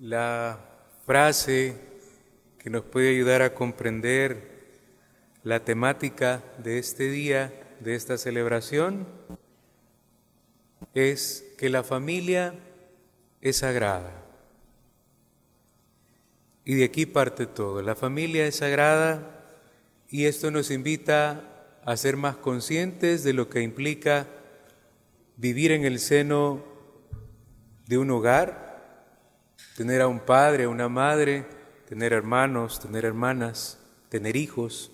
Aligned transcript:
La 0.00 0.58
frase 1.04 1.76
que 2.58 2.70
nos 2.70 2.84
puede 2.84 3.10
ayudar 3.10 3.42
a 3.42 3.52
comprender 3.52 4.48
la 5.44 5.62
temática 5.62 6.42
de 6.56 6.78
este 6.78 7.10
día, 7.10 7.52
de 7.80 7.96
esta 7.96 8.16
celebración, 8.16 9.06
es 10.94 11.44
que 11.58 11.68
la 11.68 11.82
familia 11.82 12.54
es 13.42 13.58
sagrada. 13.58 14.24
Y 16.64 16.76
de 16.76 16.84
aquí 16.84 17.04
parte 17.04 17.44
todo. 17.44 17.82
La 17.82 17.94
familia 17.94 18.46
es 18.46 18.56
sagrada 18.56 19.44
y 20.08 20.24
esto 20.24 20.50
nos 20.50 20.70
invita 20.70 21.44
a 21.84 21.94
ser 21.98 22.16
más 22.16 22.38
conscientes 22.38 23.22
de 23.22 23.34
lo 23.34 23.50
que 23.50 23.60
implica 23.60 24.26
vivir 25.36 25.72
en 25.72 25.84
el 25.84 25.98
seno 25.98 26.64
de 27.86 27.98
un 27.98 28.10
hogar 28.10 28.69
tener 29.76 30.02
a 30.02 30.08
un 30.08 30.20
padre, 30.20 30.64
a 30.64 30.68
una 30.68 30.88
madre, 30.88 31.46
tener 31.88 32.12
hermanos, 32.12 32.80
tener 32.80 33.04
hermanas, 33.04 33.78
tener 34.08 34.36
hijos. 34.36 34.90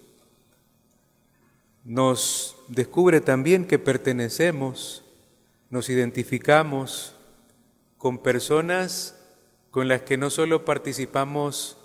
Nos 1.85 2.57
descubre 2.69 3.21
también 3.21 3.67
que 3.67 3.79
pertenecemos, 3.79 5.05
nos 5.71 5.89
identificamos 5.89 7.15
con 7.99 8.19
personas 8.19 9.17
con 9.71 9.89
las 9.89 10.03
que 10.03 10.17
no 10.17 10.31
solo 10.31 10.65
participamos 10.65 11.77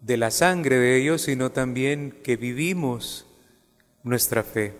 de 0.00 0.16
la 0.16 0.30
sangre 0.30 0.78
de 0.78 0.96
ellos, 0.96 1.22
sino 1.22 1.50
también 1.50 2.20
que 2.22 2.36
vivimos 2.36 3.26
nuestra 4.02 4.42
fe. 4.42 4.76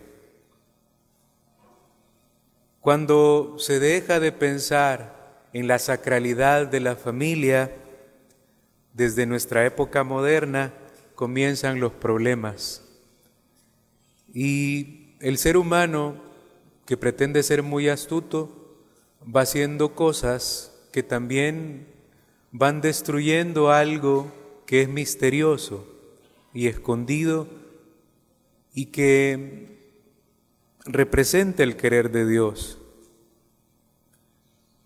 Cuando 2.81 3.57
se 3.59 3.79
deja 3.79 4.21
de 4.21 4.33
pensar 4.33 5.22
en 5.53 5.67
la 5.67 5.79
sacralidad 5.79 6.67
de 6.67 6.81
la 6.81 6.97
familia, 6.97 7.71
desde 8.95 9.27
nuestra 9.27 9.65
época 9.67 10.05
moderna 10.05 10.75
comienzan 11.15 11.81
los 11.81 11.93
problemas. 11.93 12.83
Y 14.33 15.17
el 15.21 15.39
ser 15.39 15.57
humano, 15.57 16.17
que 16.87 16.97
pretende 16.97 17.43
ser 17.43 17.63
muy 17.63 17.89
astuto, 17.89 18.77
va 19.25 19.43
haciendo 19.43 19.95
cosas 19.95 20.73
que 20.93 21.03
también 21.03 21.87
van 22.51 22.81
destruyendo 22.81 23.71
algo 23.71 24.33
que 24.67 24.83
es 24.83 24.89
misterioso 24.89 25.87
y 26.53 26.67
escondido 26.67 27.49
y 28.75 28.87
que 28.87 29.79
representa 30.85 31.63
el 31.63 31.77
querer 31.77 32.11
de 32.11 32.27
Dios. 32.27 32.79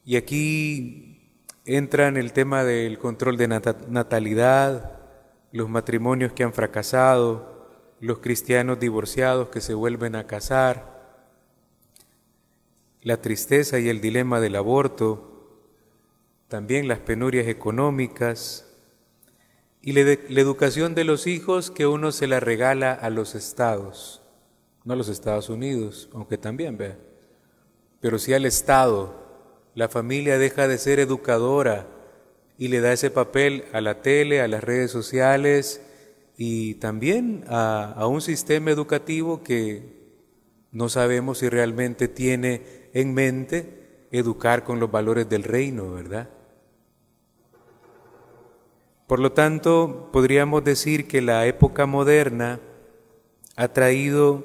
Y 0.07 0.15
aquí 0.15 1.33
entra 1.65 2.07
en 2.07 2.17
el 2.17 2.33
tema 2.33 2.63
del 2.63 2.97
control 2.97 3.37
de 3.37 3.49
natalidad, 3.49 5.01
los 5.51 5.69
matrimonios 5.69 6.33
que 6.33 6.45
han 6.45 6.53
fracasado, 6.53 7.67
los 7.99 8.21
cristianos 8.21 8.79
divorciados 8.79 9.49
que 9.49 9.61
se 9.61 9.75
vuelven 9.75 10.15
a 10.15 10.29
casar, 10.29 10.95
la 13.03 13.21
tristeza 13.21 13.81
y 13.81 13.89
el 13.89 14.01
dilema 14.01 14.39
del 14.39 14.55
aborto, 14.55 15.59
también 16.47 16.87
las 16.87 17.01
penurias 17.01 17.49
económicas 17.49 18.73
y 19.83 19.91
la, 19.91 20.03
educación 20.03 20.95
de 20.95 21.03
los 21.03 21.27
hijos 21.27 21.73
que 21.73 21.89
uno 21.89 22.13
se 22.13 22.29
la 22.29 22.39
regala 22.39 22.93
a 22.93 23.11
los 23.11 23.35
estados, 23.35 24.23
no 24.85 24.93
a 24.93 24.97
los 24.97 25.09
Estados 25.09 25.49
Unidos, 25.49 26.09
aunque 26.15 26.39
también 26.39 26.77
vea, 26.77 26.97
pero 27.99 28.21
sí 28.21 28.33
al 28.35 28.45
Estado 28.45 29.26
la 29.77 29.91
familia 29.91 30.39
deja 30.39 30.69
de 30.69 30.79
ser 30.79 31.01
educadora 31.01 31.87
y 32.57 32.69
le 32.69 32.81
da 32.81 32.95
ese 32.95 33.11
papel 33.11 33.67
a 33.75 33.83
la 33.83 34.01
tele, 34.01 34.41
a 34.41 34.49
las 34.49 34.65
redes 34.65 34.91
sociales 34.91 35.83
y 36.39 36.77
también 36.77 37.45
a, 37.47 38.07
un 38.07 38.23
sistema 38.23 38.71
educativo 38.71 39.43
que 39.43 40.17
no 40.73 40.89
sabemos 40.89 41.39
si 41.39 41.51
realmente 41.51 42.09
tiene 42.09 42.89
en 42.95 43.13
mente 43.13 44.07
educar 44.13 44.65
con 44.65 44.81
los 44.81 44.91
valores 44.91 45.29
del 45.29 45.43
reino, 45.43 45.93
¿verdad? 45.93 46.31
Por 49.07 49.21
lo 49.21 49.33
tanto, 49.33 50.09
podríamos 50.11 50.65
decir 50.65 51.07
que 51.07 51.21
la 51.21 51.47
época 51.47 51.85
moderna 51.85 52.61
ha 53.57 53.69
traído 53.69 54.43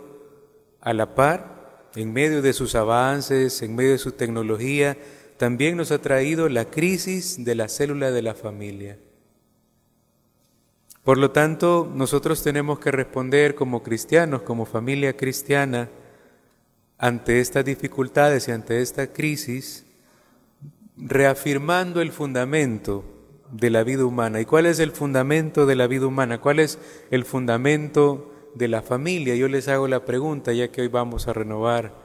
a 0.81 0.93
la 0.93 1.15
par, 1.15 1.87
en 1.95 2.11
medio 2.11 2.41
de 2.41 2.51
sus 2.51 2.75
avances, 2.75 3.61
en 3.61 3.75
medio 3.75 3.91
de 3.91 3.97
su 3.97 4.11
tecnología, 4.11 4.97
también 5.41 5.75
nos 5.75 5.89
ha 5.89 5.99
traído 5.99 6.49
la 6.49 6.65
crisis 6.65 7.43
de 7.43 7.55
la 7.55 7.67
célula 7.67 8.11
de 8.11 8.21
la 8.21 8.35
familia. 8.35 8.99
Por 11.03 11.17
lo 11.17 11.31
tanto, 11.31 11.91
nosotros 11.91 12.43
tenemos 12.43 12.77
que 12.77 12.91
responder 12.91 13.55
como 13.55 13.81
cristianos, 13.81 14.43
como 14.43 14.67
familia 14.67 15.17
cristiana, 15.17 15.89
ante 16.99 17.39
estas 17.39 17.65
dificultades 17.65 18.47
y 18.47 18.51
ante 18.51 18.83
esta 18.83 19.11
crisis, 19.11 19.83
reafirmando 20.95 22.01
el 22.01 22.11
fundamento 22.11 23.03
de 23.51 23.71
la 23.71 23.83
vida 23.83 24.05
humana. 24.05 24.41
¿Y 24.41 24.45
cuál 24.45 24.67
es 24.67 24.77
el 24.77 24.91
fundamento 24.91 25.65
de 25.65 25.75
la 25.75 25.87
vida 25.87 26.05
humana? 26.05 26.39
¿Cuál 26.39 26.59
es 26.59 26.77
el 27.09 27.25
fundamento 27.25 28.31
de 28.53 28.67
la 28.67 28.83
familia? 28.83 29.33
Yo 29.33 29.47
les 29.47 29.67
hago 29.69 29.87
la 29.87 30.05
pregunta, 30.05 30.53
ya 30.53 30.67
que 30.67 30.81
hoy 30.81 30.87
vamos 30.87 31.27
a 31.27 31.33
renovar 31.33 31.95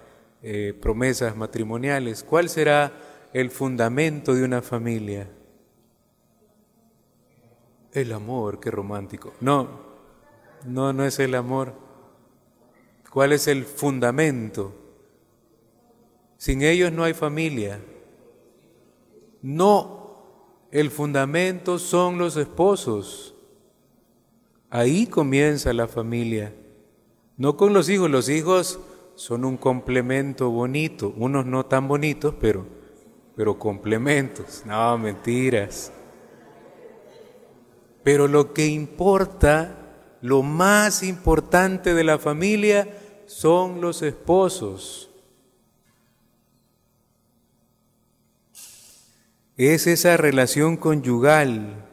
eh, 0.43 0.73
promesas 0.81 1.37
matrimoniales. 1.37 2.25
¿Cuál 2.25 2.49
será 2.49 3.06
el 3.37 3.51
fundamento 3.51 4.35
de 4.35 4.45
una 4.45 4.63
familia? 4.63 5.29
El 7.93 8.15
amor, 8.15 8.61
qué 8.61 8.71
romántico. 8.71 9.35
No, 9.43 9.69
no, 10.65 10.95
no 10.95 11.05
es 11.05 11.19
el 11.19 11.35
amor. 11.35 11.75
¿Cuál 13.13 13.35
es 13.35 13.47
el 13.47 13.67
fundamento? 13.67 14.73
Sin 16.39 16.63
ellos 16.63 16.91
no 16.93 17.05
hay 17.05 17.13
familia. 17.13 17.79
No, 19.43 20.65
el 20.71 20.91
fundamento 20.91 21.79
son 21.79 22.17
los 22.17 22.39
esposos. 22.39 23.35
Ahí 24.71 25.07
comienza 25.07 25.75
la 25.75 25.89
familia. 25.89 26.55
No 27.37 27.59
con 27.59 27.75
los 27.75 27.91
hijos, 27.91 28.09
los 28.09 28.31
hijos 28.31 28.81
son 29.15 29.45
un 29.45 29.59
complemento 29.59 30.49
bonito, 30.49 31.13
unos 31.19 31.45
no 31.45 31.67
tan 31.67 31.87
bonitos, 31.87 32.35
pero 32.41 32.77
pero 33.37 33.59
complementos, 33.59 34.63
no, 34.65 34.97
mentiras. 34.97 35.93
Pero 38.03 38.29
lo 38.29 38.55
que 38.55 38.67
importa, 38.67 40.17
lo 40.23 40.43
más 40.43 41.03
importante 41.03 41.93
de 41.93 42.03
la 42.03 42.19
familia 42.19 42.89
son 43.27 43.83
los 43.83 44.01
esposos. 44.01 45.11
Es 49.59 49.87
esa 49.87 50.17
relación 50.17 50.79
conyugal. 50.79 51.85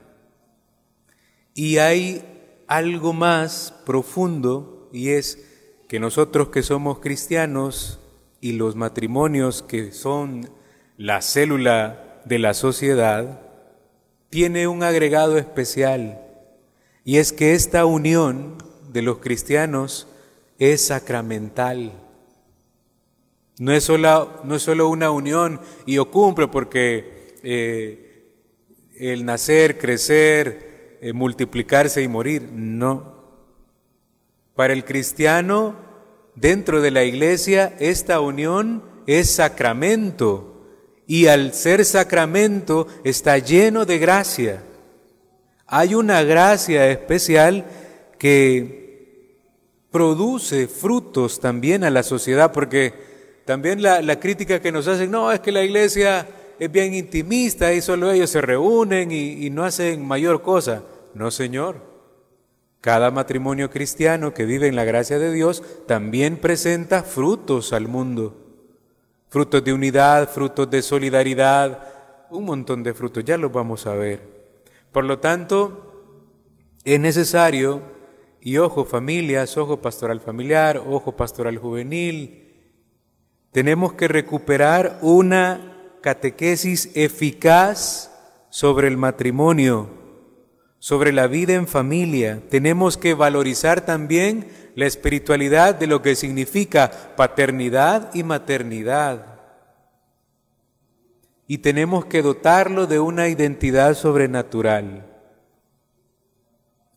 Y 1.54 1.78
hay 1.78 2.64
algo 2.68 3.12
más 3.12 3.74
profundo 3.86 4.90
y 4.94 5.10
es 5.10 5.46
que 5.90 6.00
nosotros 6.00 6.50
que 6.50 6.64
somos 6.64 7.00
cristianos 7.00 8.00
y 8.40 8.54
los 8.54 8.76
matrimonios 8.76 9.62
que 9.62 9.92
son 9.92 10.50
la 10.98 11.22
célula 11.22 12.22
de 12.26 12.40
la 12.40 12.54
sociedad, 12.54 13.42
tiene 14.30 14.68
un 14.68 14.84
agregado 14.84 15.38
especial 15.38 16.20
y 17.04 17.18
es 17.18 17.34
que 17.34 17.54
esta 17.54 17.86
unión 17.86 18.58
de 18.92 19.02
los 19.02 19.20
cristianos 19.20 20.08
es 20.58 20.88
sacramental. 20.88 21.94
No 23.60 23.72
es 23.74 23.84
solo, 23.84 24.42
no 24.44 24.56
es 24.56 24.64
solo 24.64 24.90
una 24.90 25.12
unión 25.12 25.60
y 25.86 25.96
yo 25.96 26.10
cumplo 26.10 26.50
porque 26.50 27.38
eh, 27.44 28.32
el 28.98 29.26
nacer, 29.26 29.78
crecer, 29.78 30.98
eh, 31.02 31.14
multiplicarse 31.14 32.02
y 32.02 32.08
morir, 32.08 32.50
no. 32.52 33.14
Para 34.56 34.74
el 34.74 34.86
cristiano, 34.86 35.76
dentro 36.36 36.82
de 36.82 36.92
la 36.92 37.04
iglesia, 37.04 37.76
esta 37.80 38.20
unión 38.20 38.84
es 39.06 39.30
sacramento 39.30 40.53
y 41.08 41.28
al 41.28 41.54
ser 41.54 41.84
sacramento 41.86 42.88
está 43.04 43.38
lleno 43.38 43.86
de 43.86 44.00
gracia. 44.00 44.64
Hay 45.68 45.96
una 45.96 46.24
gracia 46.24 46.90
especial 46.90 47.66
que 48.18 49.38
produce 49.92 50.68
frutos 50.68 51.40
también 51.40 51.84
a 51.84 51.90
la 51.90 52.04
sociedad, 52.04 52.52
porque 52.52 52.94
también 53.46 53.82
la, 53.82 54.20
crítica 54.20 54.62
que 54.62 54.72
nos 54.72 54.88
hacen, 54.88 55.12
no, 55.12 55.32
es 55.32 55.40
que 55.40 55.52
la 55.52 55.64
iglesia 55.64 56.28
es 56.60 56.72
bien 56.72 56.94
intimista 56.94 57.74
y 57.74 57.82
solo 57.82 58.12
ellos 58.12 58.30
se 58.30 58.42
reúnen 58.42 59.12
y, 59.12 59.46
y 59.46 59.50
no 59.50 59.66
hacen 59.66 60.06
mayor 60.06 60.42
cosa. 60.42 60.84
No, 61.14 61.32
Señor. 61.32 61.94
Cada 62.82 63.12
matrimonio 63.12 63.70
cristiano 63.70 64.34
que 64.34 64.46
vive 64.46 64.68
en 64.68 64.76
la 64.76 64.84
gracia 64.84 65.18
de 65.18 65.32
Dios 65.32 65.64
también 65.88 66.38
presenta 66.38 67.04
frutos 67.04 67.72
al 67.72 67.88
mundo 67.88 68.43
frutos 69.34 69.64
de 69.64 69.74
unidad, 69.74 70.30
frutos 70.30 70.70
de 70.70 70.84
solidaridad, 70.84 71.88
un 72.30 72.46
montón 72.46 72.84
de 72.84 72.94
frutos, 72.94 73.26
ya 73.26 73.36
los 73.36 73.52
vamos 73.52 73.88
a 73.88 73.96
ver. 73.96 74.22
Por 74.92 75.06
lo 75.06 75.18
tanto, 75.18 76.14
es 76.84 77.00
necesario, 77.00 77.82
y 78.42 78.60
ojo 78.60 78.86
familias, 78.86 79.58
ojo 79.58 79.82
pastoral 79.82 80.20
familiar, 80.20 80.78
ojo 80.78 81.16
pastoral 81.16 81.58
juvenil, 81.58 82.44
tenemos 83.52 83.94
que 83.94 84.08
recuperar 84.08 85.00
una 85.02 85.80
catequesis 86.04 86.92
eficaz 86.94 88.12
sobre 88.52 88.88
el 88.88 88.98
matrimonio, 88.98 89.90
sobre 90.78 91.12
la 91.12 91.26
vida 91.26 91.56
en 91.56 91.66
familia. 91.68 92.44
Tenemos 92.52 92.98
que 92.98 93.16
valorizar 93.16 93.82
también 93.82 94.48
la 94.76 94.86
espiritualidad 94.86 95.76
de 95.76 95.88
lo 95.88 96.02
que 96.02 96.16
significa 96.16 96.92
paternidad 97.16 98.14
y 98.14 98.24
maternidad. 98.24 99.40
Y 101.48 101.60
tenemos 101.60 102.06
que 102.06 102.22
dotarlo 102.22 102.88
de 102.88 103.00
una 103.00 103.28
identidad 103.28 103.94
sobrenatural. 103.96 105.06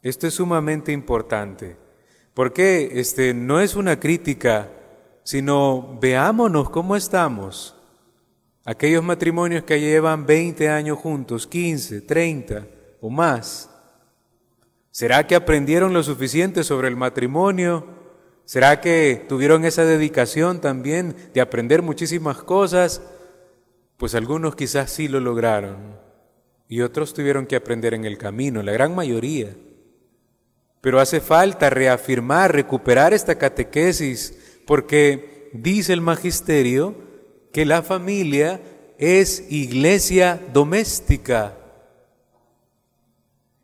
Esto 0.03 0.27
es 0.27 0.35
sumamente 0.35 0.93
importante, 0.93 1.77
porque 2.33 2.91
este, 2.93 3.35
no 3.35 3.61
es 3.61 3.75
una 3.75 3.99
crítica, 3.99 4.71
sino 5.25 5.99
veámonos 6.01 6.71
cómo 6.71 6.95
estamos. 6.95 7.75
Aquellos 8.65 9.03
matrimonios 9.03 9.65
que 9.65 9.81
llevan 9.81 10.27
20 10.27 10.69
años 10.69 10.99
juntos, 10.99 11.47
15, 11.47 12.03
30 12.03 12.67
o 13.01 13.11
más, 13.11 13.69
¿Será 14.97 15.27
que 15.27 15.35
aprendieron 15.35 15.93
lo 15.93 16.03
suficiente 16.03 16.65
sobre 16.65 16.89
el 16.89 16.97
matrimonio? 16.97 17.85
¿Será 18.47 18.81
que 18.81 19.27
tuvieron 19.29 19.67
esa 19.67 19.85
dedicación 19.85 20.59
también 20.63 21.15
de 21.35 21.43
aprender 21.43 21.83
muchísimas 21.83 22.39
cosas? 22.39 23.03
Pues 23.99 24.15
algunos 24.15 24.57
quizás 24.57 24.91
sí 24.91 25.07
lo 25.07 25.21
lograron 25.21 26.01
y 26.67 26.81
otros 26.81 27.13
tuvieron 27.13 27.45
que 27.45 27.57
aprender 27.57 27.93
en 27.93 28.07
el 28.07 28.17
camino, 28.17 28.63
la 28.63 28.73
gran 28.73 28.95
mayoría. 28.95 29.55
Pero 30.81 30.99
hace 30.99 31.21
falta 31.21 31.69
reafirmar, 31.69 32.55
recuperar 32.55 33.13
esta 33.13 33.35
catequesis, 33.35 34.63
porque 34.67 35.51
dice 35.53 35.93
el 35.93 36.01
magisterio 36.01 36.95
que 37.53 37.67
la 37.67 37.83
familia 37.83 38.63
es 38.97 39.45
iglesia 39.53 40.41
doméstica. 40.55 41.66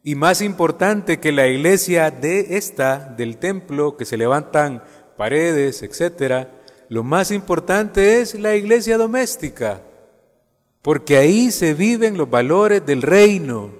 Y 0.02 0.16
más 0.16 0.42
importante 0.42 1.20
que 1.20 1.30
la 1.30 1.46
iglesia 1.46 2.10
de 2.10 2.56
esta, 2.56 2.98
del 2.98 3.36
templo, 3.36 3.96
que 3.96 4.04
se 4.04 4.16
levantan 4.16 4.82
paredes, 5.16 5.82
etcétera, 5.82 6.50
lo 6.88 7.04
más 7.04 7.30
importante 7.30 8.20
es 8.20 8.34
la 8.34 8.56
iglesia 8.56 8.98
doméstica, 8.98 9.80
porque 10.82 11.16
ahí 11.16 11.50
se 11.52 11.74
viven 11.74 12.18
los 12.18 12.28
valores 12.28 12.84
del 12.84 13.02
reino. 13.02 13.70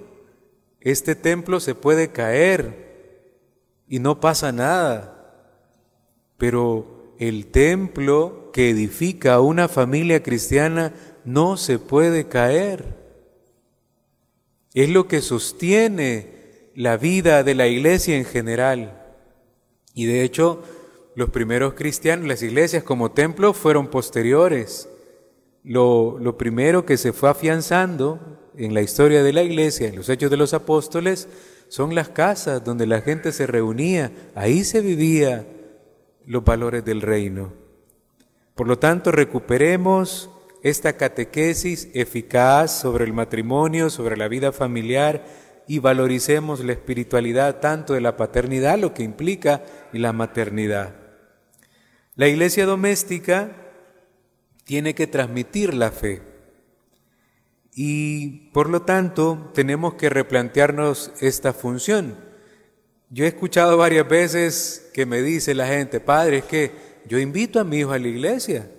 Este 0.79 1.13
templo 1.15 1.59
se 1.59 1.75
puede 1.75 2.09
caer 2.09 3.81
y 3.87 3.99
no 3.99 4.19
pasa 4.19 4.51
nada, 4.51 5.49
pero 6.37 7.13
el 7.19 7.47
templo 7.47 8.49
que 8.53 8.69
edifica 8.69 9.41
una 9.41 9.67
familia 9.67 10.23
cristiana 10.23 10.93
no 11.25 11.57
se 11.57 11.79
puede 11.79 12.27
caer. 12.27 13.02
Es 14.73 14.89
lo 14.89 15.07
que 15.07 15.21
sostiene 15.21 16.71
la 16.75 16.97
vida 16.97 17.43
de 17.43 17.55
la 17.55 17.67
iglesia 17.67 18.17
en 18.17 18.25
general. 18.25 19.01
Y 19.93 20.05
de 20.05 20.23
hecho, 20.23 20.63
los 21.15 21.29
primeros 21.29 21.75
cristianos, 21.75 22.27
las 22.27 22.41
iglesias 22.41 22.83
como 22.83 23.11
templo 23.11 23.53
fueron 23.53 23.87
posteriores. 23.87 24.89
Lo, 25.63 26.17
lo, 26.19 26.37
primero 26.37 26.85
que 26.85 26.97
se 26.97 27.13
fue 27.13 27.29
afianzando 27.29 28.19
en 28.57 28.73
la 28.73 28.81
historia 28.81 29.23
de 29.23 29.31
la 29.31 29.43
iglesia, 29.43 29.87
en 29.87 29.95
los 29.95 30.09
hechos 30.09 30.29
de 30.29 30.37
los 30.37 30.53
apóstoles, 30.53 31.29
son 31.69 31.95
las 31.95 32.09
casas 32.09 32.63
donde 32.63 32.87
la 32.87 33.01
gente 33.01 33.31
se 33.31 33.47
reunía. 33.47 34.11
Ahí 34.35 34.63
se 34.63 34.81
vivía 34.81 35.47
los 36.25 36.43
valores 36.43 36.83
del 36.83 37.01
reino. 37.01 37.53
Por 38.55 38.67
lo 38.67 38.77
tanto, 38.77 39.11
recuperemos 39.11 40.29
esta 40.63 40.93
catequesis 40.93 41.89
eficaz 41.93 42.79
sobre 42.79 43.03
el 43.03 43.11
matrimonio, 43.11 43.89
sobre 43.89 44.15
la 44.15 44.29
vida 44.29 44.53
familiar 44.53 45.25
y 45.67 45.79
valoricemos 45.79 46.63
la 46.63 46.71
espiritualidad 46.71 47.59
tanto 47.59 47.93
de 47.93 48.01
la 48.01 48.15
paternidad, 48.15 48.79
lo 48.79 48.93
que 48.93 49.03
implica, 49.03 49.63
y 49.91 49.99
la 49.99 50.13
maternidad. 50.13 50.95
La 52.15 52.27
iglesia 52.27 52.65
doméstica 52.65 53.51
tiene 54.63 54.95
que 54.95 55.05
transmitir 55.05 55.73
la 55.73 55.91
fe 55.91 56.21
y 57.75 58.49
por 58.51 58.69
lo 58.69 58.83
tanto 58.83 59.51
tenemos 59.53 59.95
que 59.95 60.09
replantearnos 60.09 61.11
esta 61.19 61.51
función. 61.51 62.15
Yo 63.09 63.25
he 63.25 63.27
escuchado 63.27 63.77
varias 63.77 64.07
veces 64.07 64.89
que 64.93 65.05
me 65.05 65.21
dice 65.21 65.53
la 65.53 65.67
gente, 65.67 65.99
padre, 65.99 66.37
es 66.37 66.45
que 66.45 66.71
yo 67.05 67.19
invito 67.19 67.59
a 67.59 67.65
mi 67.65 67.79
hijo 67.79 67.91
a 67.91 67.99
la 67.99 68.07
iglesia 68.07 68.69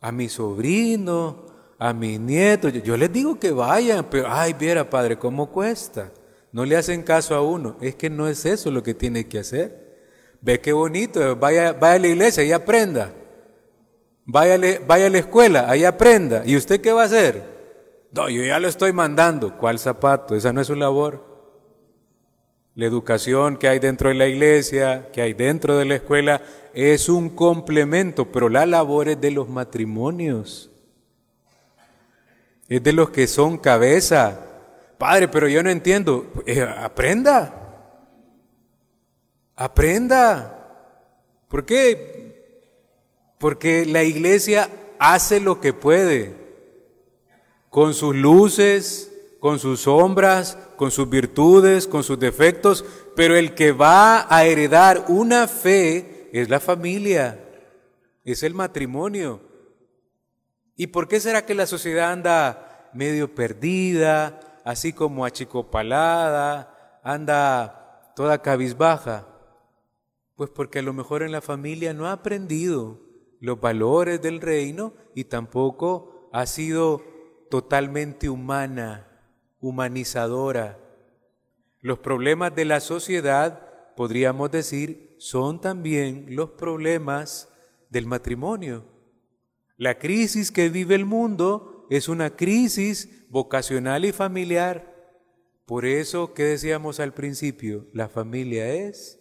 a 0.00 0.12
mi 0.12 0.28
sobrino, 0.28 1.46
a 1.78 1.92
mis 1.92 2.18
nietos. 2.20 2.72
Yo 2.82 2.96
les 2.96 3.12
digo 3.12 3.38
que 3.38 3.50
vayan, 3.50 4.06
pero 4.10 4.26
ay, 4.28 4.52
viera 4.52 4.88
padre, 4.88 5.18
¿cómo 5.18 5.50
cuesta? 5.50 6.12
No 6.52 6.64
le 6.64 6.76
hacen 6.76 7.02
caso 7.02 7.34
a 7.34 7.42
uno. 7.42 7.76
Es 7.80 7.94
que 7.94 8.08
no 8.08 8.28
es 8.28 8.46
eso 8.46 8.70
lo 8.70 8.82
que 8.82 8.94
tiene 8.94 9.28
que 9.28 9.38
hacer. 9.38 9.86
Ve 10.40 10.60
qué 10.60 10.72
bonito, 10.72 11.36
vaya, 11.36 11.72
vaya 11.72 11.94
a 11.94 11.98
la 11.98 12.06
iglesia 12.06 12.44
y 12.44 12.52
aprenda. 12.52 13.12
Vaya, 14.24 14.58
vaya 14.86 15.06
a 15.06 15.10
la 15.10 15.18
escuela, 15.18 15.70
ahí 15.70 15.84
aprenda. 15.84 16.42
¿Y 16.44 16.56
usted 16.56 16.80
qué 16.80 16.92
va 16.92 17.02
a 17.02 17.06
hacer? 17.06 17.56
No, 18.12 18.28
yo 18.28 18.42
ya 18.42 18.58
lo 18.58 18.68
estoy 18.68 18.92
mandando. 18.92 19.56
¿Cuál 19.58 19.78
zapato? 19.78 20.34
Esa 20.34 20.52
no 20.52 20.60
es 20.60 20.66
su 20.66 20.74
labor. 20.74 21.35
La 22.76 22.84
educación 22.84 23.56
que 23.56 23.68
hay 23.68 23.78
dentro 23.78 24.10
de 24.10 24.14
la 24.14 24.26
iglesia, 24.26 25.08
que 25.10 25.22
hay 25.22 25.32
dentro 25.32 25.78
de 25.78 25.86
la 25.86 25.94
escuela, 25.94 26.42
es 26.74 27.08
un 27.08 27.30
complemento, 27.30 28.30
pero 28.30 28.50
la 28.50 28.66
labor 28.66 29.08
es 29.08 29.18
de 29.18 29.30
los 29.30 29.48
matrimonios. 29.48 30.70
Es 32.68 32.82
de 32.82 32.92
los 32.92 33.08
que 33.08 33.26
son 33.28 33.56
cabeza. 33.56 34.40
Padre, 34.98 35.26
pero 35.28 35.48
yo 35.48 35.62
no 35.62 35.70
entiendo. 35.70 36.30
Eh, 36.44 36.60
aprenda. 36.60 37.94
Aprenda. 39.56 40.52
¿Por 41.48 41.64
qué? 41.64 42.44
Porque 43.38 43.86
la 43.86 44.02
iglesia 44.02 44.68
hace 44.98 45.40
lo 45.40 45.62
que 45.62 45.72
puede. 45.72 46.34
Con 47.70 47.94
sus 47.94 48.14
luces, 48.14 49.15
con 49.46 49.60
sus 49.60 49.82
sombras, 49.82 50.58
con 50.74 50.90
sus 50.90 51.08
virtudes, 51.08 51.86
con 51.86 52.02
sus 52.02 52.18
defectos, 52.18 52.84
pero 53.14 53.36
el 53.36 53.54
que 53.54 53.70
va 53.70 54.26
a 54.28 54.44
heredar 54.44 55.04
una 55.06 55.46
fe 55.46 56.28
es 56.32 56.50
la 56.50 56.58
familia, 56.58 57.38
es 58.24 58.42
el 58.42 58.54
matrimonio. 58.54 59.40
¿Y 60.74 60.88
por 60.88 61.06
qué 61.06 61.20
será 61.20 61.46
que 61.46 61.54
la 61.54 61.66
sociedad 61.66 62.10
anda 62.10 62.90
medio 62.92 63.36
perdida, 63.36 64.40
así 64.64 64.92
como 64.92 65.24
achicopalada, 65.24 67.00
anda 67.04 68.12
toda 68.16 68.42
cabizbaja? 68.42 69.28
Pues 70.34 70.50
porque 70.50 70.80
a 70.80 70.82
lo 70.82 70.92
mejor 70.92 71.22
en 71.22 71.30
la 71.30 71.40
familia 71.40 71.94
no 71.94 72.08
ha 72.08 72.12
aprendido 72.14 72.98
los 73.38 73.60
valores 73.60 74.20
del 74.20 74.40
reino 74.40 74.92
y 75.14 75.22
tampoco 75.22 76.28
ha 76.32 76.46
sido 76.46 77.00
totalmente 77.48 78.28
humana, 78.28 79.05
humanizadora. 79.60 80.78
Los 81.80 81.98
problemas 81.98 82.54
de 82.54 82.64
la 82.64 82.80
sociedad, 82.80 83.94
podríamos 83.94 84.50
decir, 84.50 85.14
son 85.18 85.60
también 85.60 86.26
los 86.30 86.50
problemas 86.50 87.48
del 87.90 88.06
matrimonio. 88.06 88.84
La 89.76 89.98
crisis 89.98 90.50
que 90.50 90.68
vive 90.68 90.94
el 90.94 91.04
mundo 91.04 91.86
es 91.90 92.08
una 92.08 92.34
crisis 92.34 93.26
vocacional 93.28 94.04
y 94.04 94.12
familiar. 94.12 94.94
Por 95.66 95.84
eso, 95.84 96.32
¿qué 96.34 96.44
decíamos 96.44 97.00
al 97.00 97.12
principio? 97.12 97.86
La 97.92 98.08
familia 98.08 98.68
es... 98.72 99.20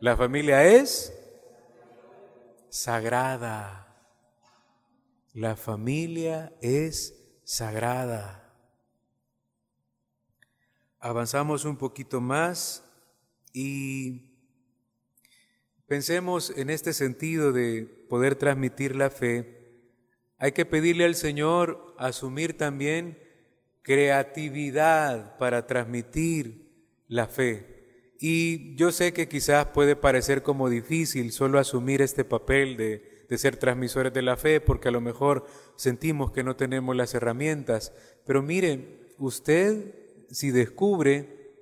La 0.00 0.16
familia 0.16 0.64
es 0.64 1.12
sagrada. 2.68 3.87
La 5.34 5.56
familia 5.56 6.56
es 6.62 7.40
sagrada. 7.44 8.44
Avanzamos 10.98 11.64
un 11.64 11.76
poquito 11.76 12.20
más 12.20 12.82
y 13.52 14.32
pensemos 15.86 16.50
en 16.56 16.70
este 16.70 16.92
sentido 16.92 17.52
de 17.52 17.82
poder 18.08 18.36
transmitir 18.36 18.96
la 18.96 19.10
fe. 19.10 19.84
Hay 20.38 20.52
que 20.52 20.64
pedirle 20.64 21.04
al 21.04 21.14
Señor 21.14 21.94
asumir 21.98 22.56
también 22.56 23.18
creatividad 23.82 25.36
para 25.38 25.66
transmitir 25.66 27.02
la 27.06 27.26
fe. 27.26 28.14
Y 28.18 28.76
yo 28.76 28.92
sé 28.92 29.12
que 29.12 29.28
quizás 29.28 29.66
puede 29.66 29.94
parecer 29.94 30.42
como 30.42 30.68
difícil 30.68 31.32
solo 31.32 31.58
asumir 31.58 32.02
este 32.02 32.24
papel 32.24 32.76
de, 32.76 33.17
de 33.28 33.38
ser 33.38 33.56
transmisores 33.56 34.12
de 34.12 34.22
la 34.22 34.36
fe 34.36 34.60
porque 34.60 34.88
a 34.88 34.92
lo 34.92 35.00
mejor 35.00 35.46
sentimos 35.76 36.32
que 36.32 36.42
no 36.42 36.56
tenemos 36.56 36.96
las 36.96 37.14
herramientas. 37.14 37.92
Pero 38.24 38.42
mire, 38.42 39.12
usted 39.18 39.94
si 40.30 40.50
descubre 40.50 41.52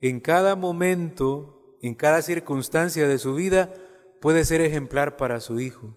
en 0.00 0.20
cada 0.20 0.56
momento, 0.56 1.76
en 1.80 1.94
cada 1.94 2.22
circunstancia 2.22 3.06
de 3.06 3.18
su 3.18 3.34
vida, 3.34 3.72
puede 4.20 4.44
ser 4.44 4.60
ejemplar 4.60 5.16
para 5.16 5.40
su 5.40 5.60
hijo. 5.60 5.96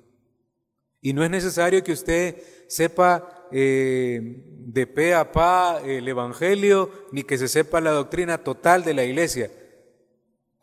Y 1.01 1.13
no 1.13 1.23
es 1.23 1.29
necesario 1.29 1.83
que 1.83 1.91
usted 1.91 2.41
sepa 2.67 3.47
eh, 3.51 4.43
de 4.47 4.87
pe 4.87 5.13
a 5.13 5.31
pa 5.31 5.79
el 5.85 6.07
Evangelio, 6.07 6.89
ni 7.11 7.23
que 7.23 7.37
se 7.37 7.47
sepa 7.47 7.81
la 7.81 7.91
doctrina 7.91 8.39
total 8.39 8.83
de 8.83 8.95
la 8.95 9.03
iglesia, 9.03 9.51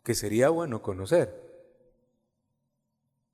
que 0.02 0.14
sería 0.14 0.48
bueno 0.48 0.82
conocer. 0.82 1.41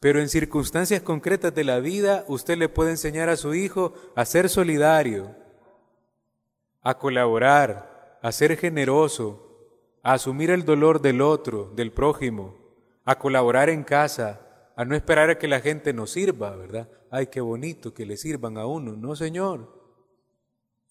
Pero 0.01 0.21
en 0.21 0.29
circunstancias 0.29 1.03
concretas 1.03 1.55
de 1.55 1.65
la 1.65 1.81
vida, 1.81 2.25
usted 2.29 2.57
le 2.57 2.69
puede 2.69 2.91
enseñar 2.91 3.29
a 3.29 3.37
su 3.37 3.55
hijo 3.55 3.95
a 4.15 4.25
ser 4.25 4.49
solidario, 4.49 5.35
a 6.83 6.99
colaborar, 6.99 8.19
a 8.23 8.31
ser 8.31 8.57
generoso, 8.57 9.45
a 10.03 10.13
asumir 10.15 10.51
el 10.51 10.65
dolor 10.65 11.01
del 11.01 11.21
otro, 11.21 11.73
del 11.75 11.93
prójimo, 11.93 12.57
a 13.05 13.19
colaborar 13.19 13.71
en 13.71 13.83
casa, 13.83 14.71
a 14.77 14.85
no 14.85 14.95
esperar 14.95 15.31
a 15.31 15.39
que 15.39 15.49
la 15.49 15.61
gente 15.61 15.93
nos 15.93 16.13
sirva, 16.13 16.55
¿verdad? 16.55 16.89
Ay, 17.11 17.27
qué 17.27 17.41
bonito 17.41 17.93
que 17.93 18.07
le 18.07 18.17
sirvan 18.17 18.57
a 18.57 18.67
uno. 18.67 18.95
No, 18.97 19.17
Señor. 19.17 19.77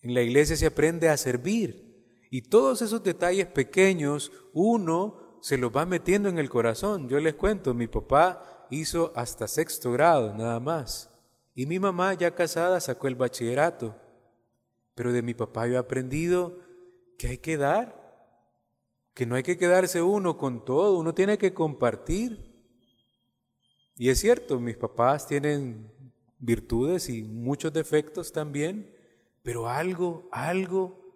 En 0.02 0.14
la 0.14 0.22
iglesia 0.22 0.58
se 0.58 0.66
aprende 0.66 1.08
a 1.08 1.16
servir. 1.16 1.88
Y 2.30 2.42
todos 2.42 2.82
esos 2.82 3.02
detalles 3.04 3.48
pequeños, 3.48 4.34
uno 4.52 5.40
se 5.42 5.58
los 5.58 5.72
va 5.72 5.86
metiendo 5.86 6.28
en 6.28 6.40
el 6.40 6.50
corazón. 6.50 7.08
Yo 7.08 7.20
les 7.20 7.36
cuento, 7.36 7.74
mi 7.74 7.88
papá 7.88 8.57
hizo 8.70 9.12
hasta 9.16 9.48
sexto 9.48 9.92
grado, 9.92 10.34
nada 10.34 10.60
más. 10.60 11.10
Y 11.56 11.66
mi 11.66 11.80
mamá, 11.80 12.14
ya 12.14 12.36
casada, 12.36 12.80
sacó 12.80 13.08
el 13.08 13.16
bachillerato. 13.16 13.96
Pero 14.96 15.12
de 15.12 15.22
mi 15.22 15.34
papá 15.34 15.68
yo 15.68 15.74
he 15.74 15.78
aprendido 15.78 16.60
que 17.18 17.28
hay 17.28 17.38
que 17.38 17.58
dar, 17.58 17.98
que 19.14 19.26
no 19.26 19.36
hay 19.36 19.44
que 19.44 19.58
quedarse 19.58 20.02
uno 20.02 20.38
con 20.38 20.64
todo, 20.64 20.98
uno 20.98 21.14
tiene 21.14 21.38
que 21.38 21.54
compartir. 21.54 22.56
Y 23.96 24.10
es 24.10 24.20
cierto, 24.20 24.60
mis 24.60 24.78
papás 24.78 25.26
tienen 25.28 25.92
virtudes 26.40 27.10
y 27.10 27.24
muchos 27.24 27.74
defectos 27.74 28.32
también, 28.32 28.96
pero 29.42 29.68
algo, 29.68 30.30
algo 30.32 31.08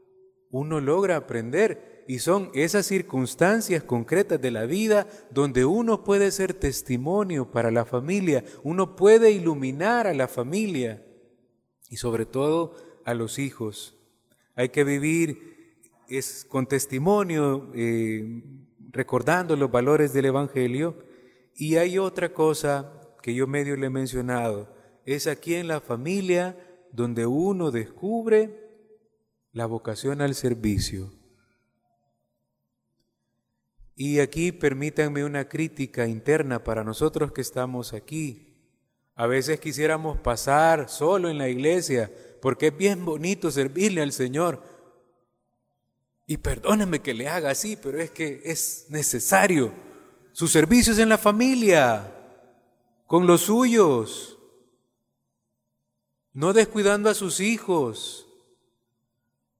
uno 0.49 0.79
logra 0.79 1.15
aprender 1.15 1.90
y 2.11 2.19
son 2.19 2.51
esas 2.53 2.87
circunstancias 2.87 3.83
concretas 3.83 4.41
de 4.41 4.51
la 4.51 4.65
vida 4.65 5.07
donde 5.29 5.63
uno 5.63 6.03
puede 6.03 6.31
ser 6.31 6.53
testimonio 6.53 7.49
para 7.49 7.71
la 7.71 7.85
familia, 7.85 8.43
uno 8.63 8.97
puede 8.97 9.31
iluminar 9.31 10.07
a 10.07 10.13
la 10.13 10.27
familia 10.27 11.05
y 11.87 11.95
sobre 11.95 12.25
todo 12.25 12.75
a 13.05 13.13
los 13.13 13.39
hijos. 13.39 13.97
Hay 14.55 14.67
que 14.67 14.83
vivir 14.83 15.87
es, 16.09 16.43
con 16.43 16.67
testimonio, 16.67 17.71
eh, 17.75 18.43
recordando 18.89 19.55
los 19.55 19.71
valores 19.71 20.11
del 20.11 20.25
Evangelio 20.25 21.05
y 21.55 21.77
hay 21.77 21.97
otra 21.97 22.33
cosa 22.33 22.91
que 23.21 23.33
yo 23.33 23.47
medio 23.47 23.77
le 23.77 23.87
he 23.87 23.89
mencionado, 23.89 24.75
es 25.05 25.27
aquí 25.27 25.55
en 25.55 25.69
la 25.69 25.79
familia 25.79 26.57
donde 26.91 27.25
uno 27.25 27.71
descubre 27.71 28.69
la 29.53 29.65
vocación 29.65 30.19
al 30.19 30.35
servicio. 30.35 31.20
Y 34.03 34.19
aquí 34.19 34.51
permítanme 34.51 35.23
una 35.23 35.47
crítica 35.47 36.07
interna 36.07 36.63
para 36.63 36.83
nosotros 36.83 37.31
que 37.31 37.41
estamos 37.41 37.93
aquí. 37.93 38.47
A 39.13 39.27
veces 39.27 39.59
quisiéramos 39.59 40.17
pasar 40.17 40.89
solo 40.89 41.29
en 41.29 41.37
la 41.37 41.49
iglesia 41.49 42.11
porque 42.41 42.69
es 42.69 42.75
bien 42.75 43.05
bonito 43.05 43.51
servirle 43.51 44.01
al 44.01 44.11
Señor. 44.11 44.63
Y 46.25 46.37
perdóneme 46.37 47.03
que 47.03 47.13
le 47.13 47.27
haga 47.27 47.51
así, 47.51 47.75
pero 47.75 48.01
es 48.01 48.09
que 48.09 48.41
es 48.43 48.87
necesario 48.89 49.71
sus 50.31 50.51
servicios 50.51 50.97
en 50.97 51.07
la 51.07 51.19
familia, 51.19 52.11
con 53.05 53.27
los 53.27 53.41
suyos, 53.41 54.39
no 56.33 56.53
descuidando 56.53 57.07
a 57.07 57.13
sus 57.13 57.39
hijos, 57.39 58.20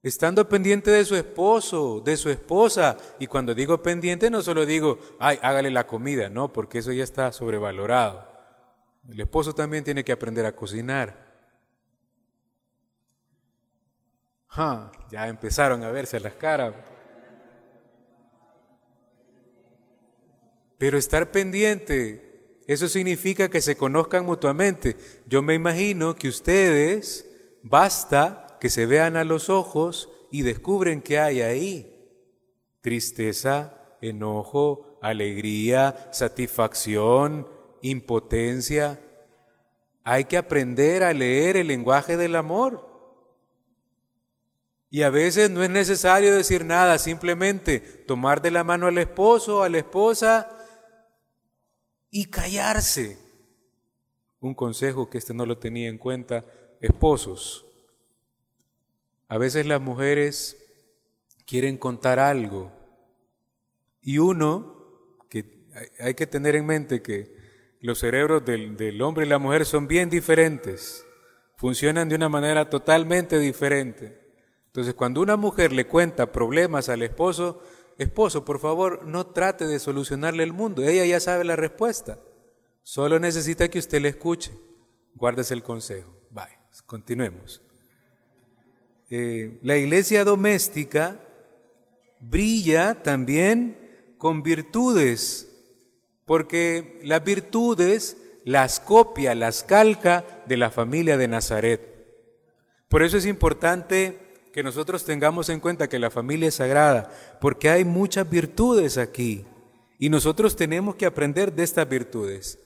estando 0.03 0.47
pendiente 0.49 0.89
de 0.91 1.05
su 1.05 1.15
esposo, 1.15 2.01
de 2.01 2.17
su 2.17 2.29
esposa. 2.29 2.97
Y 3.19 3.27
cuando 3.27 3.53
digo 3.53 3.81
pendiente 3.81 4.29
no 4.29 4.41
solo 4.41 4.65
digo, 4.65 4.99
ay, 5.19 5.37
hágale 5.41 5.69
la 5.71 5.87
comida, 5.87 6.29
no, 6.29 6.51
porque 6.51 6.79
eso 6.79 6.91
ya 6.91 7.03
está 7.03 7.31
sobrevalorado. 7.31 8.27
El 9.09 9.19
esposo 9.19 9.53
también 9.53 9.83
tiene 9.83 10.03
que 10.03 10.11
aprender 10.11 10.45
a 10.45 10.55
cocinar. 10.55 11.31
ya 15.09 15.27
empezaron 15.27 15.83
a 15.83 15.91
verse 15.91 16.19
las 16.19 16.33
caras. 16.33 16.75
Pero 20.77 20.97
estar 20.97 21.31
pendiente, 21.31 22.59
eso 22.67 22.87
significa 22.87 23.49
que 23.49 23.61
se 23.61 23.77
conozcan 23.77 24.25
mutuamente. 24.25 24.97
Yo 25.27 25.41
me 25.41 25.53
imagino 25.53 26.15
que 26.15 26.27
ustedes 26.27 27.27
basta 27.61 28.40
que 28.61 28.69
se 28.69 28.85
vean 28.85 29.17
a 29.17 29.23
los 29.23 29.49
ojos 29.49 30.07
y 30.29 30.43
descubren 30.43 31.01
que 31.01 31.17
hay 31.17 31.41
ahí. 31.41 31.97
Tristeza, 32.81 33.97
enojo, 34.01 34.99
alegría, 35.01 36.11
satisfacción, 36.13 37.47
impotencia. 37.81 39.01
Hay 40.03 40.25
que 40.25 40.37
aprender 40.37 41.03
a 41.03 41.11
leer 41.11 41.57
el 41.57 41.69
lenguaje 41.69 42.17
del 42.17 42.35
amor. 42.35 42.87
Y 44.91 45.01
a 45.01 45.09
veces 45.09 45.49
no 45.49 45.63
es 45.63 45.71
necesario 45.71 46.31
decir 46.35 46.63
nada, 46.63 46.99
simplemente 46.99 47.79
tomar 47.79 48.43
de 48.43 48.51
la 48.51 48.63
mano 48.63 48.85
al 48.85 48.97
esposo 48.99 49.63
a 49.63 49.69
la 49.69 49.79
esposa 49.79 50.55
y 52.11 52.25
callarse. 52.25 53.17
Un 54.39 54.53
consejo 54.53 55.09
que 55.09 55.17
este 55.17 55.33
no 55.33 55.47
lo 55.47 55.57
tenía 55.57 55.89
en 55.89 55.97
cuenta, 55.97 56.45
esposos. 56.79 57.65
A 59.31 59.37
veces 59.37 59.65
las 59.65 59.79
mujeres 59.79 60.57
quieren 61.45 61.77
contar 61.77 62.19
algo 62.19 62.69
y 64.01 64.17
uno, 64.17 65.17
que 65.29 65.69
hay 65.99 66.15
que 66.15 66.27
tener 66.27 66.57
en 66.57 66.65
mente 66.65 67.01
que 67.01 67.33
los 67.79 67.99
cerebros 67.99 68.43
del, 68.43 68.75
del 68.75 69.01
hombre 69.01 69.25
y 69.25 69.29
la 69.29 69.39
mujer 69.39 69.65
son 69.65 69.87
bien 69.87 70.09
diferentes, 70.09 71.05
funcionan 71.55 72.09
de 72.09 72.15
una 72.15 72.27
manera 72.27 72.69
totalmente 72.69 73.39
diferente. 73.39 74.19
Entonces, 74.65 74.95
cuando 74.95 75.21
una 75.21 75.37
mujer 75.37 75.71
le 75.71 75.87
cuenta 75.87 76.33
problemas 76.33 76.89
al 76.89 77.01
esposo, 77.01 77.61
Esposo, 77.97 78.45
por 78.45 78.57
favor, 78.57 79.05
no 79.05 79.27
trate 79.27 79.67
de 79.67 79.77
solucionarle 79.77 80.41
el 80.41 80.53
mundo. 80.53 80.81
Ella 80.81 81.05
ya 81.05 81.19
sabe 81.19 81.43
la 81.43 81.55
respuesta. 81.55 82.17
Solo 82.81 83.19
necesita 83.19 83.69
que 83.69 83.77
usted 83.77 84.01
le 84.01 84.09
escuche. 84.09 84.51
Guárdese 85.13 85.53
el 85.53 85.61
consejo. 85.61 86.11
Bye. 86.31 86.57
Continuemos. 86.87 87.61
Eh, 89.13 89.59
la 89.61 89.75
iglesia 89.75 90.23
doméstica 90.23 91.19
brilla 92.21 93.03
también 93.03 93.77
con 94.17 94.41
virtudes, 94.41 95.49
porque 96.23 96.97
las 97.03 97.21
virtudes 97.21 98.15
las 98.45 98.79
copia, 98.79 99.35
las 99.35 99.63
calca 99.63 100.23
de 100.45 100.55
la 100.55 100.71
familia 100.71 101.17
de 101.17 101.27
Nazaret. 101.27 101.81
Por 102.87 103.03
eso 103.03 103.17
es 103.17 103.25
importante 103.25 104.17
que 104.53 104.63
nosotros 104.63 105.03
tengamos 105.03 105.49
en 105.49 105.59
cuenta 105.59 105.89
que 105.89 105.99
la 105.99 106.09
familia 106.09 106.47
es 106.47 106.55
sagrada, 106.55 107.11
porque 107.41 107.69
hay 107.69 107.83
muchas 107.83 108.29
virtudes 108.29 108.97
aquí 108.97 109.45
y 109.99 110.07
nosotros 110.07 110.55
tenemos 110.55 110.95
que 110.95 111.05
aprender 111.05 111.51
de 111.51 111.63
estas 111.63 111.89
virtudes. 111.89 112.59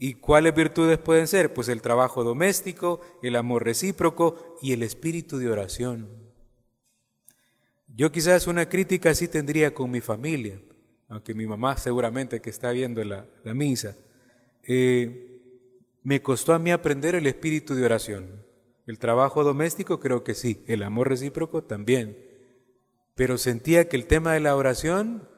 ¿Y 0.00 0.14
cuáles 0.14 0.54
virtudes 0.54 0.96
pueden 0.98 1.26
ser? 1.26 1.52
Pues 1.52 1.68
el 1.68 1.82
trabajo 1.82 2.22
doméstico, 2.22 3.00
el 3.20 3.34
amor 3.34 3.64
recíproco 3.64 4.56
y 4.62 4.72
el 4.72 4.84
espíritu 4.84 5.38
de 5.38 5.50
oración. 5.50 6.08
Yo 7.88 8.12
quizás 8.12 8.46
una 8.46 8.68
crítica 8.68 9.10
así 9.10 9.26
tendría 9.26 9.74
con 9.74 9.90
mi 9.90 10.00
familia, 10.00 10.60
aunque 11.08 11.34
mi 11.34 11.46
mamá 11.46 11.76
seguramente 11.76 12.40
que 12.40 12.50
está 12.50 12.70
viendo 12.70 13.02
la, 13.02 13.26
misa. 13.54 13.96
Eh, 14.62 15.40
me 16.04 16.22
costó 16.22 16.54
a 16.54 16.60
mí 16.60 16.70
aprender 16.70 17.16
el 17.16 17.26
espíritu 17.26 17.74
de 17.74 17.84
oración. 17.84 18.46
El 18.86 19.00
trabajo 19.00 19.42
doméstico 19.42 19.98
creo 19.98 20.22
que 20.22 20.34
sí, 20.34 20.62
el 20.68 20.84
amor 20.84 21.08
recíproco 21.08 21.64
también. 21.64 22.16
Pero 23.16 23.36
sentía 23.36 23.88
que 23.88 23.96
el 23.96 24.06
tema 24.06 24.32
de 24.32 24.40
la 24.40 24.54
oración 24.54 25.28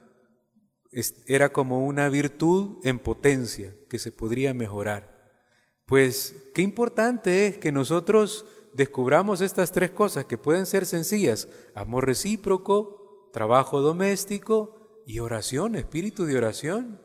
era 1.26 1.52
como 1.52 1.87
una 1.87 2.09
virtud 2.09 2.78
en 2.85 2.99
potencia 2.99 3.75
que 3.88 3.99
se 3.99 4.12
podría 4.12 4.54
mejorar. 4.54 5.20
Pues 5.87 6.35
qué 6.54 6.62
importante 6.62 7.47
es 7.47 7.59
que 7.59 7.73
nosotros 7.73 8.47
descubramos 8.75 9.40
estas 9.40 9.73
tres 9.73 9.90
cosas 9.90 10.25
que 10.25 10.38
pueden 10.38 10.66
ser 10.66 10.87
sencillas, 10.87 11.49
amor 11.75 12.06
recíproco, 12.06 13.30
trabajo 13.32 13.80
doméstico 13.80 15.02
y 15.06 15.18
oración, 15.20 15.76
espíritu 15.76 16.25
de 16.25 16.37
oración. 16.37 17.00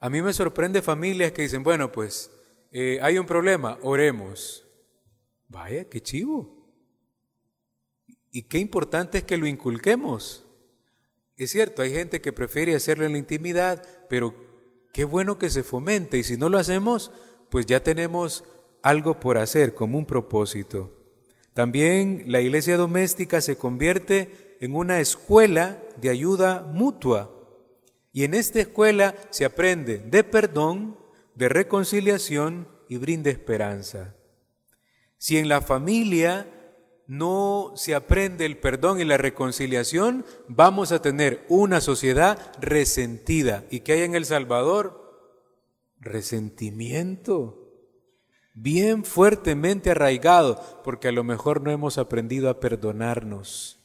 A 0.00 0.10
mí 0.10 0.22
me 0.22 0.32
sorprende 0.32 0.82
familias 0.82 1.32
que 1.32 1.42
dicen, 1.42 1.62
bueno, 1.62 1.90
pues 1.92 2.30
eh, 2.70 2.98
hay 3.02 3.18
un 3.18 3.26
problema, 3.26 3.78
oremos. 3.82 4.66
Vaya, 5.48 5.88
qué 5.88 6.02
chivo. 6.02 6.70
Y 8.30 8.42
qué 8.42 8.58
importante 8.58 9.18
es 9.18 9.24
que 9.24 9.36
lo 9.36 9.46
inculquemos. 9.46 10.45
Es 11.36 11.50
cierto, 11.50 11.82
hay 11.82 11.92
gente 11.92 12.20
que 12.20 12.32
prefiere 12.32 12.74
hacerlo 12.74 13.04
en 13.04 13.12
la 13.12 13.18
intimidad, 13.18 13.86
pero 14.08 14.34
qué 14.92 15.04
bueno 15.04 15.38
que 15.38 15.50
se 15.50 15.62
fomente. 15.62 16.16
Y 16.16 16.22
si 16.22 16.36
no 16.36 16.48
lo 16.48 16.58
hacemos, 16.58 17.12
pues 17.50 17.66
ya 17.66 17.82
tenemos 17.82 18.44
algo 18.82 19.20
por 19.20 19.36
hacer 19.36 19.74
como 19.74 19.98
un 19.98 20.06
propósito. 20.06 20.92
También 21.52 22.24
la 22.26 22.40
iglesia 22.40 22.76
doméstica 22.76 23.40
se 23.40 23.56
convierte 23.56 24.56
en 24.60 24.74
una 24.74 25.00
escuela 25.00 25.82
de 26.00 26.08
ayuda 26.08 26.62
mutua. 26.62 27.32
Y 28.12 28.24
en 28.24 28.32
esta 28.32 28.60
escuela 28.60 29.14
se 29.30 29.44
aprende 29.44 29.98
de 29.98 30.24
perdón, 30.24 30.98
de 31.34 31.50
reconciliación 31.50 32.68
y 32.88 32.96
brinda 32.96 33.30
esperanza. 33.30 34.14
Si 35.18 35.36
en 35.36 35.48
la 35.48 35.60
familia 35.60 36.50
no 37.06 37.72
se 37.76 37.94
aprende 37.94 38.46
el 38.46 38.58
perdón 38.58 39.00
y 39.00 39.04
la 39.04 39.16
reconciliación, 39.16 40.24
vamos 40.48 40.92
a 40.92 41.00
tener 41.00 41.44
una 41.48 41.80
sociedad 41.80 42.52
resentida. 42.60 43.64
¿Y 43.70 43.80
qué 43.80 43.92
hay 43.92 44.02
en 44.02 44.14
El 44.14 44.24
Salvador? 44.24 45.32
Resentimiento. 46.00 47.62
Bien 48.54 49.04
fuertemente 49.04 49.90
arraigado, 49.90 50.60
porque 50.82 51.08
a 51.08 51.12
lo 51.12 51.22
mejor 51.22 51.62
no 51.62 51.70
hemos 51.70 51.98
aprendido 51.98 52.48
a 52.48 52.58
perdonarnos. 52.58 53.78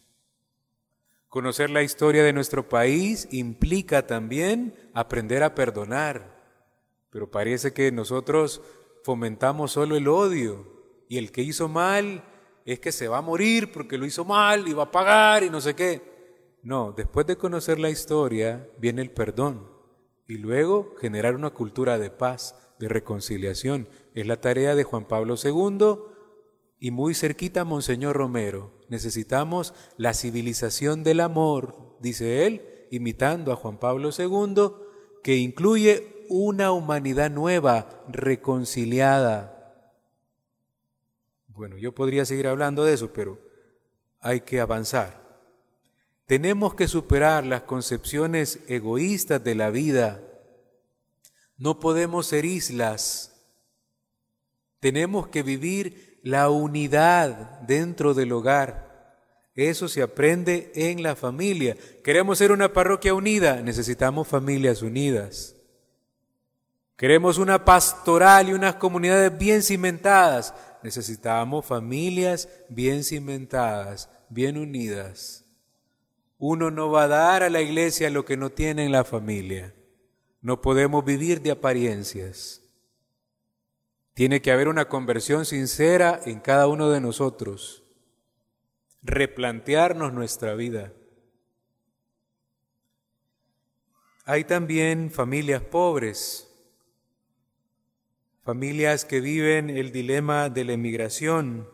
Conocer 1.27 1.69
la 1.69 1.83
historia 1.83 2.23
de 2.23 2.33
nuestro 2.33 2.67
país 2.69 3.27
implica 3.31 4.07
también 4.07 4.75
aprender 4.93 5.43
a 5.43 5.55
perdonar, 5.55 6.41
pero 7.09 7.29
parece 7.29 7.73
que 7.73 7.91
nosotros 7.91 8.61
fomentamos 9.03 9.71
solo 9.71 9.95
el 9.95 10.07
odio 10.07 11.05
y 11.07 11.17
el 11.17 11.31
que 11.31 11.41
hizo 11.41 11.67
mal 11.67 12.23
es 12.65 12.79
que 12.79 12.91
se 12.91 13.07
va 13.07 13.19
a 13.19 13.21
morir 13.21 13.71
porque 13.71 13.97
lo 13.97 14.05
hizo 14.05 14.25
mal 14.25 14.67
y 14.67 14.73
va 14.73 14.83
a 14.83 14.91
pagar 14.91 15.43
y 15.43 15.49
no 15.49 15.61
sé 15.61 15.75
qué. 15.75 16.01
No, 16.63 16.93
después 16.95 17.25
de 17.25 17.37
conocer 17.37 17.79
la 17.79 17.89
historia 17.89 18.67
viene 18.77 19.01
el 19.01 19.11
perdón 19.11 19.67
y 20.27 20.37
luego 20.37 20.95
generar 20.99 21.35
una 21.35 21.49
cultura 21.49 21.97
de 21.97 22.11
paz, 22.11 22.55
de 22.79 22.87
reconciliación. 22.87 23.89
Es 24.13 24.27
la 24.27 24.39
tarea 24.39 24.75
de 24.75 24.83
Juan 24.83 25.05
Pablo 25.05 25.35
II 25.43 25.97
y 26.79 26.91
muy 26.91 27.13
cerquita 27.13 27.65
Monseñor 27.65 28.15
Romero. 28.15 28.71
Necesitamos 28.89 29.73
la 29.97 30.13
civilización 30.13 31.03
del 31.03 31.19
amor, 31.19 31.97
dice 31.99 32.45
él, 32.45 32.87
imitando 32.91 33.51
a 33.51 33.55
Juan 33.55 33.77
Pablo 33.77 34.09
II, 34.17 34.71
que 35.23 35.37
incluye 35.37 36.25
una 36.29 36.71
humanidad 36.71 37.29
nueva, 37.29 38.05
reconciliada, 38.07 39.60
bueno, 41.53 41.77
yo 41.77 41.93
podría 41.93 42.25
seguir 42.25 42.47
hablando 42.47 42.83
de 42.83 42.93
eso, 42.93 43.11
pero 43.13 43.39
hay 44.19 44.41
que 44.41 44.59
avanzar. 44.59 45.21
Tenemos 46.25 46.75
que 46.75 46.87
superar 46.87 47.45
las 47.45 47.63
concepciones 47.63 48.59
egoístas 48.67 49.43
de 49.43 49.55
la 49.55 49.69
vida. 49.69 50.21
No 51.57 51.79
podemos 51.79 52.27
ser 52.27 52.45
islas. 52.45 53.31
Tenemos 54.79 55.27
que 55.27 55.43
vivir 55.43 56.19
la 56.23 56.49
unidad 56.49 57.59
dentro 57.61 58.13
del 58.13 58.31
hogar. 58.31 58.91
Eso 59.55 59.89
se 59.89 60.01
aprende 60.01 60.71
en 60.75 61.03
la 61.03 61.15
familia. 61.15 61.75
Queremos 62.03 62.37
ser 62.37 62.51
una 62.51 62.71
parroquia 62.71 63.13
unida, 63.13 63.61
necesitamos 63.61 64.27
familias 64.27 64.81
unidas. 64.81 65.55
Queremos 66.95 67.37
una 67.37 67.65
pastoral 67.65 68.49
y 68.49 68.53
unas 68.53 68.75
comunidades 68.75 69.35
bien 69.37 69.63
cimentadas, 69.63 70.53
necesitamos 70.83 71.65
familias 71.65 72.49
bien 72.69 73.03
cimentadas, 73.03 74.09
bien 74.29 74.57
unidas. 74.57 75.45
Uno 76.37 76.71
no 76.71 76.89
va 76.89 77.03
a 77.03 77.07
dar 77.07 77.43
a 77.43 77.49
la 77.49 77.61
iglesia 77.61 78.09
lo 78.09 78.25
que 78.25 78.37
no 78.37 78.49
tiene 78.49 78.85
en 78.85 78.91
la 78.91 79.03
familia. 79.03 79.75
No 80.41 80.61
podemos 80.61 81.05
vivir 81.05 81.41
de 81.41 81.51
apariencias. 81.51 82.63
Tiene 84.13 84.41
que 84.41 84.51
haber 84.51 84.67
una 84.67 84.87
conversión 84.87 85.45
sincera 85.45 86.19
en 86.25 86.39
cada 86.39 86.67
uno 86.67 86.89
de 86.89 86.99
nosotros. 86.99 87.83
Replantearnos 89.03 90.13
nuestra 90.13 90.55
vida. 90.55 90.93
Hay 94.25 94.43
también 94.43 95.11
familias 95.11 95.61
pobres 95.61 96.50
familias 98.43 99.05
que 99.05 99.21
viven 99.21 99.69
el 99.69 99.91
dilema 99.91 100.49
de 100.49 100.65
la 100.65 100.73
emigración 100.73 101.69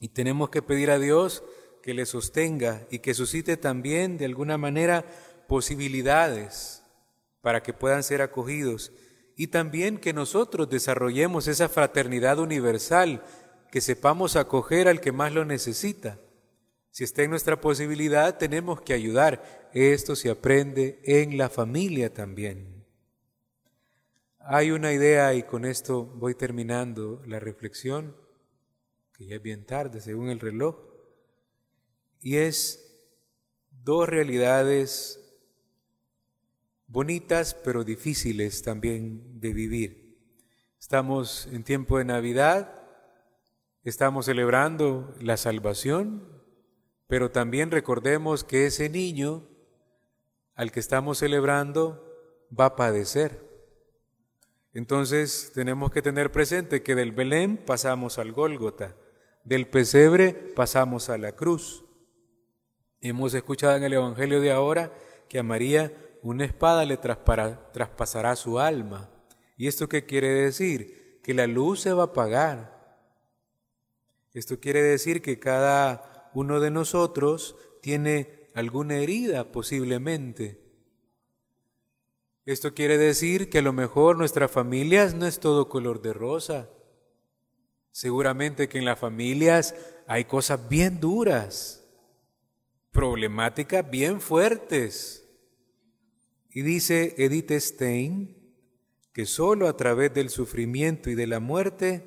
y 0.00 0.08
tenemos 0.08 0.50
que 0.50 0.62
pedir 0.62 0.90
a 0.90 0.98
Dios 0.98 1.42
que 1.82 1.94
les 1.94 2.10
sostenga 2.10 2.86
y 2.90 2.98
que 2.98 3.14
suscite 3.14 3.56
también 3.56 4.18
de 4.18 4.26
alguna 4.26 4.58
manera 4.58 5.04
posibilidades 5.48 6.82
para 7.40 7.62
que 7.62 7.72
puedan 7.72 8.02
ser 8.02 8.20
acogidos 8.22 8.92
y 9.36 9.48
también 9.48 9.98
que 9.98 10.12
nosotros 10.12 10.68
desarrollemos 10.68 11.46
esa 11.46 11.68
fraternidad 11.68 12.38
universal, 12.38 13.22
que 13.70 13.80
sepamos 13.80 14.34
acoger 14.34 14.88
al 14.88 15.00
que 15.00 15.12
más 15.12 15.32
lo 15.32 15.44
necesita. 15.44 16.18
Si 16.90 17.04
está 17.04 17.22
en 17.22 17.30
nuestra 17.30 17.60
posibilidad, 17.60 18.38
tenemos 18.38 18.80
que 18.80 18.94
ayudar. 18.94 19.68
Esto 19.74 20.16
se 20.16 20.30
aprende 20.30 21.00
en 21.04 21.36
la 21.36 21.50
familia 21.50 22.12
también. 22.14 22.75
Hay 24.48 24.70
una 24.70 24.92
idea, 24.92 25.34
y 25.34 25.42
con 25.42 25.64
esto 25.64 26.04
voy 26.04 26.36
terminando 26.36 27.20
la 27.26 27.40
reflexión, 27.40 28.16
que 29.12 29.26
ya 29.26 29.34
es 29.34 29.42
bien 29.42 29.66
tarde 29.66 30.00
según 30.00 30.28
el 30.28 30.38
reloj, 30.38 30.76
y 32.20 32.36
es 32.36 32.96
dos 33.82 34.08
realidades 34.08 35.20
bonitas 36.86 37.54
pero 37.54 37.82
difíciles 37.82 38.62
también 38.62 39.40
de 39.40 39.52
vivir. 39.52 40.16
Estamos 40.78 41.48
en 41.50 41.64
tiempo 41.64 41.98
de 41.98 42.04
Navidad, 42.04 42.72
estamos 43.82 44.26
celebrando 44.26 45.12
la 45.18 45.36
salvación, 45.38 46.40
pero 47.08 47.32
también 47.32 47.72
recordemos 47.72 48.44
que 48.44 48.66
ese 48.66 48.90
niño 48.90 49.48
al 50.54 50.70
que 50.70 50.78
estamos 50.78 51.18
celebrando 51.18 52.00
va 52.56 52.66
a 52.66 52.76
padecer. 52.76 53.45
Entonces 54.76 55.52
tenemos 55.54 55.90
que 55.90 56.02
tener 56.02 56.30
presente 56.30 56.82
que 56.82 56.94
del 56.94 57.10
Belén 57.10 57.56
pasamos 57.56 58.18
al 58.18 58.32
Gólgota, 58.32 58.94
del 59.42 59.66
pesebre 59.66 60.34
pasamos 60.34 61.08
a 61.08 61.16
la 61.16 61.32
cruz. 61.32 61.82
Hemos 63.00 63.32
escuchado 63.32 63.74
en 63.76 63.84
el 63.84 63.94
Evangelio 63.94 64.38
de 64.38 64.52
ahora 64.52 64.92
que 65.30 65.38
a 65.38 65.42
María 65.42 65.94
una 66.20 66.44
espada 66.44 66.84
le 66.84 66.98
traspasará 66.98 68.36
su 68.36 68.58
alma. 68.58 69.08
¿Y 69.56 69.66
esto 69.66 69.88
qué 69.88 70.04
quiere 70.04 70.28
decir? 70.28 71.22
Que 71.22 71.32
la 71.32 71.46
luz 71.46 71.80
se 71.80 71.94
va 71.94 72.02
a 72.02 72.06
apagar. 72.08 73.00
Esto 74.34 74.60
quiere 74.60 74.82
decir 74.82 75.22
que 75.22 75.38
cada 75.38 76.30
uno 76.34 76.60
de 76.60 76.70
nosotros 76.70 77.56
tiene 77.80 78.50
alguna 78.54 78.96
herida 78.96 79.52
posiblemente 79.52 80.65
esto 82.46 82.74
quiere 82.74 82.96
decir 82.96 83.50
que 83.50 83.58
a 83.58 83.62
lo 83.62 83.72
mejor 83.72 84.16
nuestras 84.16 84.52
familias 84.52 85.14
no 85.14 85.26
es 85.26 85.40
todo 85.40 85.68
color 85.68 86.00
de 86.00 86.12
rosa. 86.12 86.70
Seguramente 87.90 88.68
que 88.68 88.78
en 88.78 88.84
las 88.84 89.00
familias 89.00 89.74
hay 90.06 90.26
cosas 90.26 90.68
bien 90.68 91.00
duras, 91.00 91.84
problemáticas 92.92 93.90
bien 93.90 94.20
fuertes. 94.20 95.28
Y 96.50 96.62
dice 96.62 97.16
Edith 97.18 97.50
Stein 97.50 98.36
que 99.12 99.26
solo 99.26 99.66
a 99.66 99.76
través 99.76 100.14
del 100.14 100.30
sufrimiento 100.30 101.10
y 101.10 101.16
de 101.16 101.26
la 101.26 101.40
muerte 101.40 102.06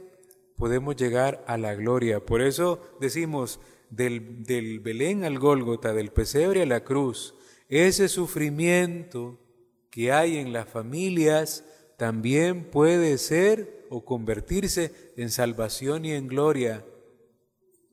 podemos 0.56 0.96
llegar 0.96 1.44
a 1.48 1.58
la 1.58 1.76
gloria. 1.76 2.26
Por 2.26 2.42
eso 2.42 2.82
decimos 3.02 3.60
del, 3.90 4.44
del 4.44 4.80
Belén 4.80 5.26
al 5.26 5.38
Gólgota, 5.38 5.92
del 5.92 6.12
pesebre 6.14 6.62
a 6.62 6.66
la 6.66 6.86
cruz, 6.86 7.36
ese 7.68 8.08
sufrimiento 8.08 9.49
que 9.90 10.12
hay 10.12 10.38
en 10.38 10.54
las 10.54 10.68
familias 10.68 11.64
también 11.98 12.70
puede 12.70 13.18
ser 13.18 13.86
o 13.90 14.06
convertirse 14.06 14.94
en 15.18 15.30
salvación 15.30 16.06
y 16.06 16.14
en 16.14 16.28
gloria. 16.28 16.86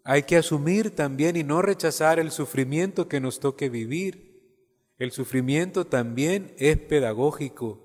Hay 0.05 0.23
que 0.23 0.37
asumir 0.37 0.95
también 0.95 1.37
y 1.37 1.43
no 1.43 1.63
rechazar 1.63 2.21
el 2.21 2.31
sufrimiento 2.31 3.09
que 3.09 3.21
nos 3.21 3.41
toque 3.41 3.69
vivir. 3.69 4.41
El 4.99 5.11
sufrimiento 5.11 5.87
también 5.87 6.55
es 6.59 6.79
pedagógico. 6.79 7.83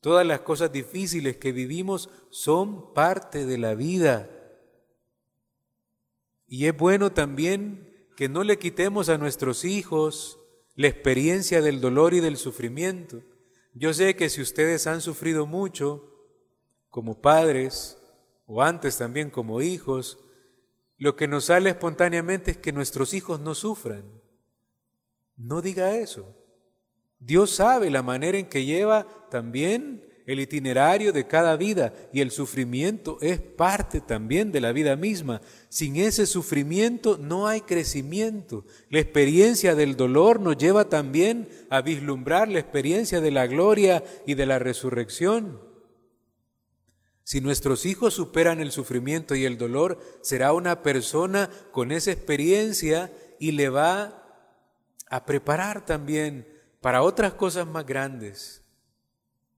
Todas 0.00 0.26
las 0.26 0.40
cosas 0.40 0.72
difíciles 0.72 1.36
que 1.36 1.52
vivimos 1.52 2.08
son 2.30 2.94
parte 2.94 3.44
de 3.44 3.58
la 3.58 3.74
vida. 3.74 4.30
Y 6.46 6.66
es 6.66 6.76
bueno 6.76 7.12
también 7.12 8.08
que 8.16 8.30
no 8.30 8.42
le 8.42 8.58
quitemos 8.58 9.10
a 9.10 9.18
nuestros 9.18 9.64
hijos 9.66 10.38
la 10.74 10.88
experiencia 10.88 11.60
del 11.60 11.82
dolor 11.82 12.14
y 12.14 12.20
del 12.20 12.38
sufrimiento. 12.38 13.22
Yo 13.72 13.94
sé 13.94 14.16
que 14.16 14.28
si 14.28 14.40
ustedes 14.40 14.86
han 14.86 15.00
sufrido 15.00 15.46
mucho, 15.46 16.10
como 16.88 17.20
padres 17.20 17.98
o 18.46 18.62
antes 18.62 18.98
también 18.98 19.30
como 19.30 19.62
hijos, 19.62 20.18
lo 20.98 21.16
que 21.16 21.28
nos 21.28 21.46
sale 21.46 21.70
espontáneamente 21.70 22.50
es 22.50 22.56
que 22.58 22.72
nuestros 22.72 23.14
hijos 23.14 23.40
no 23.40 23.54
sufran. 23.54 24.04
No 25.36 25.62
diga 25.62 25.96
eso. 25.96 26.36
Dios 27.18 27.50
sabe 27.52 27.90
la 27.90 28.02
manera 28.02 28.38
en 28.38 28.48
que 28.48 28.64
lleva 28.64 29.06
también 29.30 30.09
el 30.30 30.38
itinerario 30.38 31.12
de 31.12 31.26
cada 31.26 31.56
vida 31.56 31.92
y 32.12 32.20
el 32.20 32.30
sufrimiento 32.30 33.18
es 33.20 33.40
parte 33.40 34.00
también 34.00 34.52
de 34.52 34.60
la 34.60 34.70
vida 34.70 34.94
misma. 34.94 35.42
Sin 35.68 35.96
ese 35.96 36.24
sufrimiento 36.24 37.18
no 37.18 37.48
hay 37.48 37.62
crecimiento. 37.62 38.64
La 38.90 39.00
experiencia 39.00 39.74
del 39.74 39.96
dolor 39.96 40.38
nos 40.38 40.56
lleva 40.56 40.88
también 40.88 41.48
a 41.68 41.80
vislumbrar 41.80 42.48
la 42.48 42.60
experiencia 42.60 43.20
de 43.20 43.32
la 43.32 43.48
gloria 43.48 44.04
y 44.24 44.34
de 44.34 44.46
la 44.46 44.60
resurrección. 44.60 45.60
Si 47.24 47.40
nuestros 47.40 47.84
hijos 47.84 48.14
superan 48.14 48.60
el 48.60 48.70
sufrimiento 48.70 49.34
y 49.34 49.44
el 49.44 49.58
dolor, 49.58 49.98
será 50.20 50.52
una 50.52 50.82
persona 50.82 51.50
con 51.72 51.90
esa 51.90 52.12
experiencia 52.12 53.12
y 53.40 53.50
le 53.50 53.68
va 53.68 54.46
a 55.08 55.26
preparar 55.26 55.84
también 55.84 56.46
para 56.80 57.02
otras 57.02 57.34
cosas 57.34 57.66
más 57.66 57.84
grandes. 57.84 58.59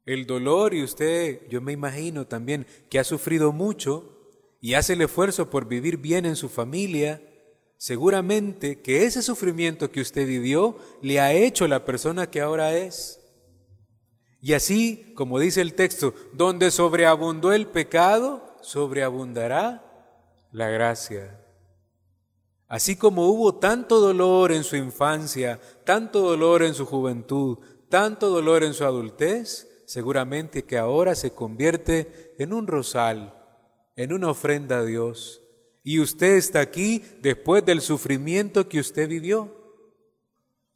El 0.05 0.27
dolor, 0.27 0.75
y 0.75 0.83
usted, 0.83 1.47
yo 1.49 1.61
me 1.61 1.73
imagino 1.73 2.27
también 2.27 2.67
que 2.91 2.99
ha 2.99 3.05
sufrido 3.05 3.53
mucho 3.53 4.12
y 4.61 4.75
hace 4.75 4.95
el 4.95 5.03
esfuerzo 5.03 5.51
por 5.51 5.67
vivir 5.67 5.97
bien 5.97 6.27
en 6.27 6.37
su 6.37 6.49
familia, 6.49 7.23
seguramente 7.77 8.81
que 8.81 9.05
ese 9.05 9.23
sufrimiento 9.23 9.91
que 9.91 10.01
usted 10.01 10.27
vivió 10.27 10.77
le 11.03 11.21
ha 11.21 11.33
hecho 11.33 11.69
la 11.69 11.85
persona 11.85 12.31
que 12.31 12.41
ahora 12.41 12.77
es. 12.77 13.21
Y 14.41 14.55
así, 14.55 15.12
como 15.17 15.38
dice 15.38 15.61
el 15.61 15.75
texto, 15.75 16.15
donde 16.33 16.73
sobreabundó 16.73 17.53
el 17.53 17.69
pecado, 17.69 18.57
sobreabundará 18.61 19.85
la 20.51 20.69
gracia. 20.69 21.38
Así 22.67 22.97
como 22.97 23.29
hubo 23.29 23.57
tanto 23.57 24.01
dolor 24.01 24.51
en 24.51 24.65
su 24.65 24.77
infancia, 24.77 25.61
tanto 25.85 26.21
dolor 26.21 26.62
en 26.62 26.75
su 26.75 26.87
juventud, 26.87 27.59
tanto 27.88 28.31
dolor 28.31 28.65
en 28.65 28.75
su 28.75 28.85
adultez, 28.85 29.69
seguramente 29.92 30.64
que 30.64 30.78
ahora 30.78 31.14
se 31.14 31.33
convierte 31.33 32.35
en 32.38 32.55
un 32.55 32.66
rosal, 32.66 33.35
en 33.94 34.14
una 34.14 34.31
ofrenda 34.31 34.78
a 34.78 34.85
Dios. 34.87 35.42
Y 35.85 36.00
usted 36.00 36.37
está 36.37 36.61
aquí 36.61 37.05
después 37.20 37.62
del 37.66 37.83
sufrimiento 37.83 38.70
que 38.70 38.81
usted 38.81 39.07
vivió. 39.07 39.55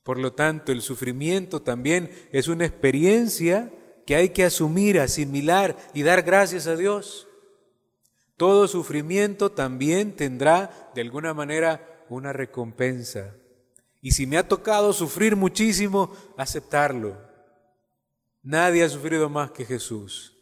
Por 0.02 0.18
lo 0.18 0.35
tanto, 0.35 0.70
el 0.70 0.83
sufrimiento 0.83 1.62
también 1.62 2.11
es 2.31 2.46
una 2.46 2.66
experiencia 2.66 3.72
que 4.05 4.16
hay 4.16 4.29
que 4.29 4.44
asumir, 4.44 5.00
asimilar 5.00 5.79
y 5.94 6.02
dar 6.02 6.20
gracias 6.20 6.66
a 6.66 6.76
Dios. 6.76 7.26
Todo 8.37 8.68
sufrimiento 8.68 9.50
también 9.50 10.14
tendrá 10.14 10.90
de 10.94 11.00
alguna 11.00 11.33
manera 11.33 12.05
una 12.11 12.35
recompensa. 12.35 13.35
Y 14.02 14.11
si 14.11 14.26
me 14.26 14.37
ha 14.37 14.46
tocado 14.46 14.92
sufrir 14.92 15.37
muchísimo, 15.37 16.14
aceptarlo. 16.37 17.16
Nadie 18.46 18.85
ha 18.85 18.88
sufrido 18.88 19.28
más 19.28 19.50
que 19.50 19.64
Jesús. 19.64 20.37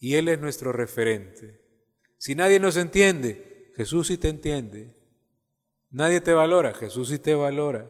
Y 0.00 0.16
Él 0.16 0.26
es 0.26 0.40
nuestro 0.40 0.72
referente. 0.72 1.60
Si 2.16 2.34
nadie 2.34 2.58
nos 2.58 2.76
entiende, 2.76 3.70
Jesús 3.76 4.08
sí 4.08 4.18
te 4.18 4.28
entiende. 4.28 4.96
Nadie 5.92 6.20
te 6.20 6.32
valora, 6.32 6.74
Jesús 6.74 7.10
sí 7.10 7.20
te 7.20 7.36
valora. 7.36 7.88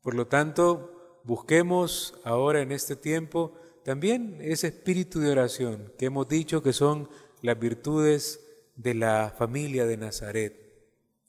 Por 0.00 0.14
lo 0.14 0.26
tanto, 0.26 1.20
busquemos 1.22 2.20
ahora 2.24 2.60
en 2.60 2.72
este 2.72 2.96
tiempo 2.96 3.56
también 3.84 4.38
ese 4.40 4.66
espíritu 4.66 5.20
de 5.20 5.30
oración 5.30 5.92
que 5.96 6.06
hemos 6.06 6.26
dicho 6.26 6.60
que 6.60 6.72
son 6.72 7.08
las 7.40 7.56
virtudes 7.56 8.40
de 8.74 8.94
la 8.94 9.32
familia 9.38 9.86
de 9.86 9.96
Nazaret. 9.96 10.56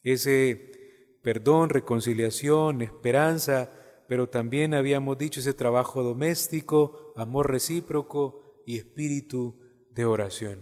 Ese 0.01 1.19
perdón, 1.21 1.69
reconciliación, 1.69 2.81
esperanza, 2.81 3.69
pero 4.11 4.27
también 4.27 4.73
habíamos 4.73 5.17
dicho 5.17 5.39
ese 5.39 5.53
trabajo 5.53 6.03
doméstico, 6.03 7.13
amor 7.15 7.49
recíproco 7.49 8.61
y 8.65 8.75
espíritu 8.77 9.57
de 9.89 10.03
oración. 10.03 10.59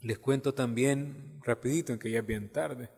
Les 0.00 0.20
cuento 0.20 0.54
también, 0.54 1.40
rapidito, 1.42 1.92
en 1.92 1.98
que 1.98 2.12
ya 2.12 2.20
es 2.20 2.26
bien 2.26 2.52
tarde, 2.52 2.88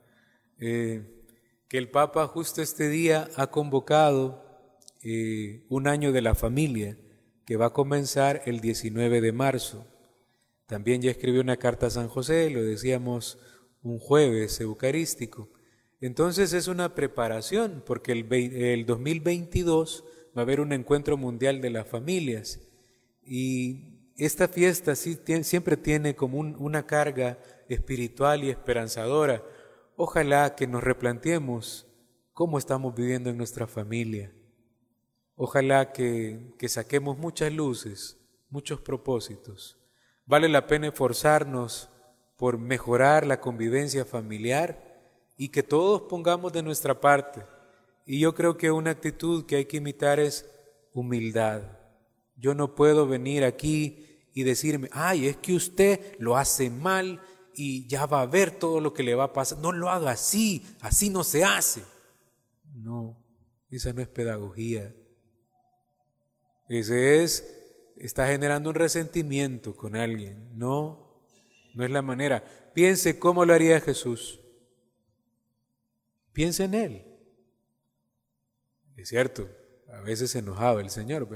eh, 0.58 1.24
que 1.66 1.78
el 1.78 1.90
Papa 1.90 2.26
justo 2.26 2.60
este 2.60 2.90
día 2.90 3.30
ha 3.36 3.46
convocado 3.46 4.44
eh, 5.02 5.64
un 5.70 5.88
año 5.88 6.12
de 6.12 6.20
la 6.20 6.34
familia 6.34 6.98
que 7.46 7.56
va 7.56 7.68
a 7.68 7.72
comenzar 7.72 8.42
el 8.44 8.60
19 8.60 9.22
de 9.22 9.32
marzo. 9.32 9.86
También 10.66 11.00
ya 11.00 11.10
escribió 11.10 11.40
una 11.40 11.56
carta 11.56 11.86
a 11.86 11.90
San 11.90 12.08
José, 12.08 12.50
lo 12.50 12.62
decíamos 12.62 13.38
un 13.80 13.98
jueves 13.98 14.60
eucarístico. 14.60 15.53
Entonces 16.04 16.52
es 16.52 16.68
una 16.68 16.94
preparación, 16.94 17.82
porque 17.86 18.12
el, 18.12 18.30
el 18.30 18.84
2022 18.84 20.04
va 20.36 20.42
a 20.42 20.44
haber 20.44 20.60
un 20.60 20.74
encuentro 20.74 21.16
mundial 21.16 21.62
de 21.62 21.70
las 21.70 21.88
familias. 21.88 22.60
Y 23.22 24.12
esta 24.14 24.46
fiesta 24.46 24.96
sí, 24.96 25.18
siempre 25.44 25.78
tiene 25.78 26.14
como 26.14 26.40
una 26.40 26.86
carga 26.86 27.38
espiritual 27.70 28.44
y 28.44 28.50
esperanzadora. 28.50 29.42
Ojalá 29.96 30.54
que 30.56 30.66
nos 30.66 30.84
replanteemos 30.84 31.86
cómo 32.34 32.58
estamos 32.58 32.94
viviendo 32.94 33.30
en 33.30 33.38
nuestra 33.38 33.66
familia. 33.66 34.30
Ojalá 35.36 35.92
que, 35.92 36.52
que 36.58 36.68
saquemos 36.68 37.16
muchas 37.16 37.50
luces, 37.50 38.18
muchos 38.50 38.78
propósitos. 38.78 39.78
Vale 40.26 40.50
la 40.50 40.66
pena 40.66 40.88
esforzarnos 40.88 41.88
por 42.36 42.58
mejorar 42.58 43.26
la 43.26 43.40
convivencia 43.40 44.04
familiar 44.04 44.83
y 45.36 45.48
que 45.48 45.62
todos 45.62 46.02
pongamos 46.02 46.52
de 46.52 46.62
nuestra 46.62 47.00
parte. 47.00 47.42
Y 48.06 48.20
yo 48.20 48.34
creo 48.34 48.56
que 48.56 48.70
una 48.70 48.90
actitud 48.90 49.46
que 49.46 49.56
hay 49.56 49.64
que 49.64 49.78
imitar 49.78 50.20
es 50.20 50.48
humildad. 50.92 51.62
Yo 52.36 52.54
no 52.54 52.74
puedo 52.74 53.06
venir 53.06 53.44
aquí 53.44 54.28
y 54.32 54.42
decirme, 54.42 54.88
ay, 54.92 55.28
es 55.28 55.36
que 55.36 55.54
usted 55.54 56.16
lo 56.18 56.36
hace 56.36 56.70
mal 56.70 57.20
y 57.54 57.86
ya 57.86 58.06
va 58.06 58.22
a 58.22 58.26
ver 58.26 58.50
todo 58.50 58.80
lo 58.80 58.92
que 58.92 59.02
le 59.02 59.14
va 59.14 59.24
a 59.24 59.32
pasar. 59.32 59.58
No 59.58 59.72
lo 59.72 59.90
haga 59.90 60.10
así, 60.10 60.66
así 60.80 61.10
no 61.10 61.24
se 61.24 61.44
hace. 61.44 61.82
No, 62.74 63.16
esa 63.70 63.92
no 63.92 64.02
es 64.02 64.08
pedagogía. 64.08 64.94
Ese 66.68 67.22
es, 67.22 67.92
está 67.96 68.26
generando 68.26 68.70
un 68.70 68.74
resentimiento 68.74 69.76
con 69.76 69.96
alguien. 69.96 70.50
No, 70.58 71.22
no 71.74 71.84
es 71.84 71.90
la 71.90 72.02
manera. 72.02 72.44
Piense 72.74 73.18
cómo 73.18 73.44
lo 73.44 73.54
haría 73.54 73.80
Jesús. 73.80 74.40
Piense 76.34 76.64
en 76.64 76.74
Él. 76.74 77.06
Es 78.96 79.08
cierto, 79.08 79.48
a 79.90 80.00
veces 80.00 80.32
se 80.32 80.40
enojaba 80.40 80.80
el 80.80 80.90
Señor, 80.90 81.28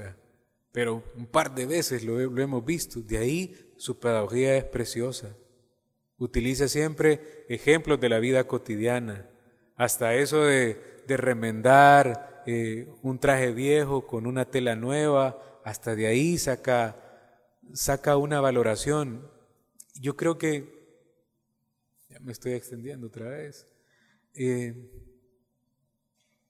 pero 0.71 1.03
un 1.15 1.25
par 1.25 1.55
de 1.55 1.65
veces 1.65 2.03
lo 2.03 2.19
hemos 2.19 2.63
visto. 2.63 2.99
De 3.01 3.17
ahí 3.17 3.73
su 3.77 3.97
pedagogía 3.97 4.57
es 4.57 4.65
preciosa. 4.65 5.35
Utiliza 6.17 6.67
siempre 6.67 7.45
ejemplos 7.47 7.99
de 8.01 8.09
la 8.09 8.19
vida 8.19 8.45
cotidiana, 8.45 9.29
hasta 9.75 10.13
eso 10.15 10.43
de, 10.43 10.87
remendar 11.07 12.43
eh, 12.45 12.87
un 13.01 13.17
traje 13.17 13.51
viejo 13.51 14.05
con 14.05 14.27
una 14.27 14.45
tela 14.45 14.75
nueva, 14.75 15.61
hasta 15.63 15.95
de 15.95 16.05
ahí 16.05 16.37
saca, 16.37 16.97
saca 17.73 18.17
una 18.17 18.41
valoración. 18.41 19.27
Yo 19.95 20.15
creo 20.15 20.37
que, 20.37 20.77
ya 22.09 22.19
me 22.19 22.31
estoy 22.31 22.51
extendiendo 22.51 23.07
otra 23.07 23.29
vez, 23.29 23.65
eh, 24.41 24.73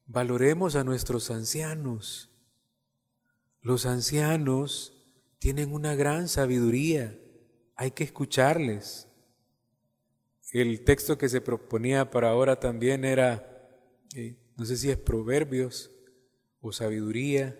valoremos 0.06 0.76
a 0.76 0.84
nuestros 0.84 1.32
ancianos. 1.32 2.30
Los 3.62 3.88
ancianos 3.88 4.94
tienen 5.40 5.74
una 5.74 5.96
gran 5.96 6.28
sabiduría, 6.28 7.20
hay 7.76 7.90
que 7.90 8.04
escucharles. 8.04 9.08
El 10.52 10.84
texto 10.84 11.18
que 11.18 11.30
se 11.30 11.42
proponía 11.42 12.12
para 12.12 12.30
ahora 12.30 12.60
también 12.60 13.06
era, 13.06 13.68
eh, 14.16 14.38
no 14.56 14.66
sé 14.66 14.78
si 14.78 14.92
es 14.92 14.98
Proverbios 14.98 15.90
o 16.62 16.72
Sabiduría, 16.72 17.58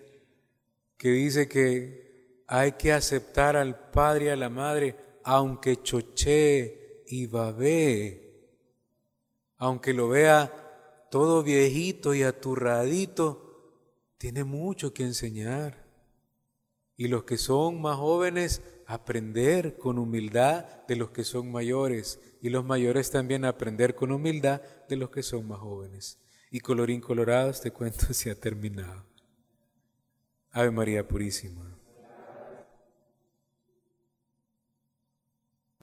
que 0.96 1.10
dice 1.10 1.48
que 1.48 2.44
hay 2.46 2.72
que 2.72 2.92
aceptar 2.92 3.56
al 3.56 3.90
padre 3.90 4.26
y 4.26 4.28
a 4.28 4.36
la 4.36 4.48
madre 4.48 4.94
aunque 5.24 5.82
chochee 5.82 7.02
y 7.08 7.26
babee, 7.26 8.19
aunque 9.60 9.92
lo 9.92 10.08
vea 10.08 11.06
todo 11.10 11.42
viejito 11.42 12.14
y 12.14 12.22
aturradito, 12.22 13.76
tiene 14.16 14.42
mucho 14.42 14.94
que 14.94 15.02
enseñar. 15.02 15.86
Y 16.96 17.08
los 17.08 17.24
que 17.24 17.36
son 17.36 17.80
más 17.80 17.98
jóvenes, 17.98 18.62
aprender 18.86 19.76
con 19.76 19.98
humildad 19.98 20.64
de 20.88 20.96
los 20.96 21.10
que 21.10 21.24
son 21.24 21.52
mayores 21.52 22.20
y 22.40 22.48
los 22.48 22.64
mayores 22.64 23.10
también 23.10 23.44
aprender 23.44 23.94
con 23.94 24.12
humildad 24.12 24.62
de 24.88 24.96
los 24.96 25.10
que 25.10 25.22
son 25.22 25.46
más 25.46 25.60
jóvenes. 25.60 26.18
Y 26.50 26.60
colorín 26.60 27.02
colorado, 27.02 27.50
este 27.50 27.70
cuento 27.70 28.06
se 28.14 28.30
ha 28.30 28.34
terminado. 28.34 29.04
Ave 30.52 30.70
María 30.70 31.06
Purísima. 31.06 31.69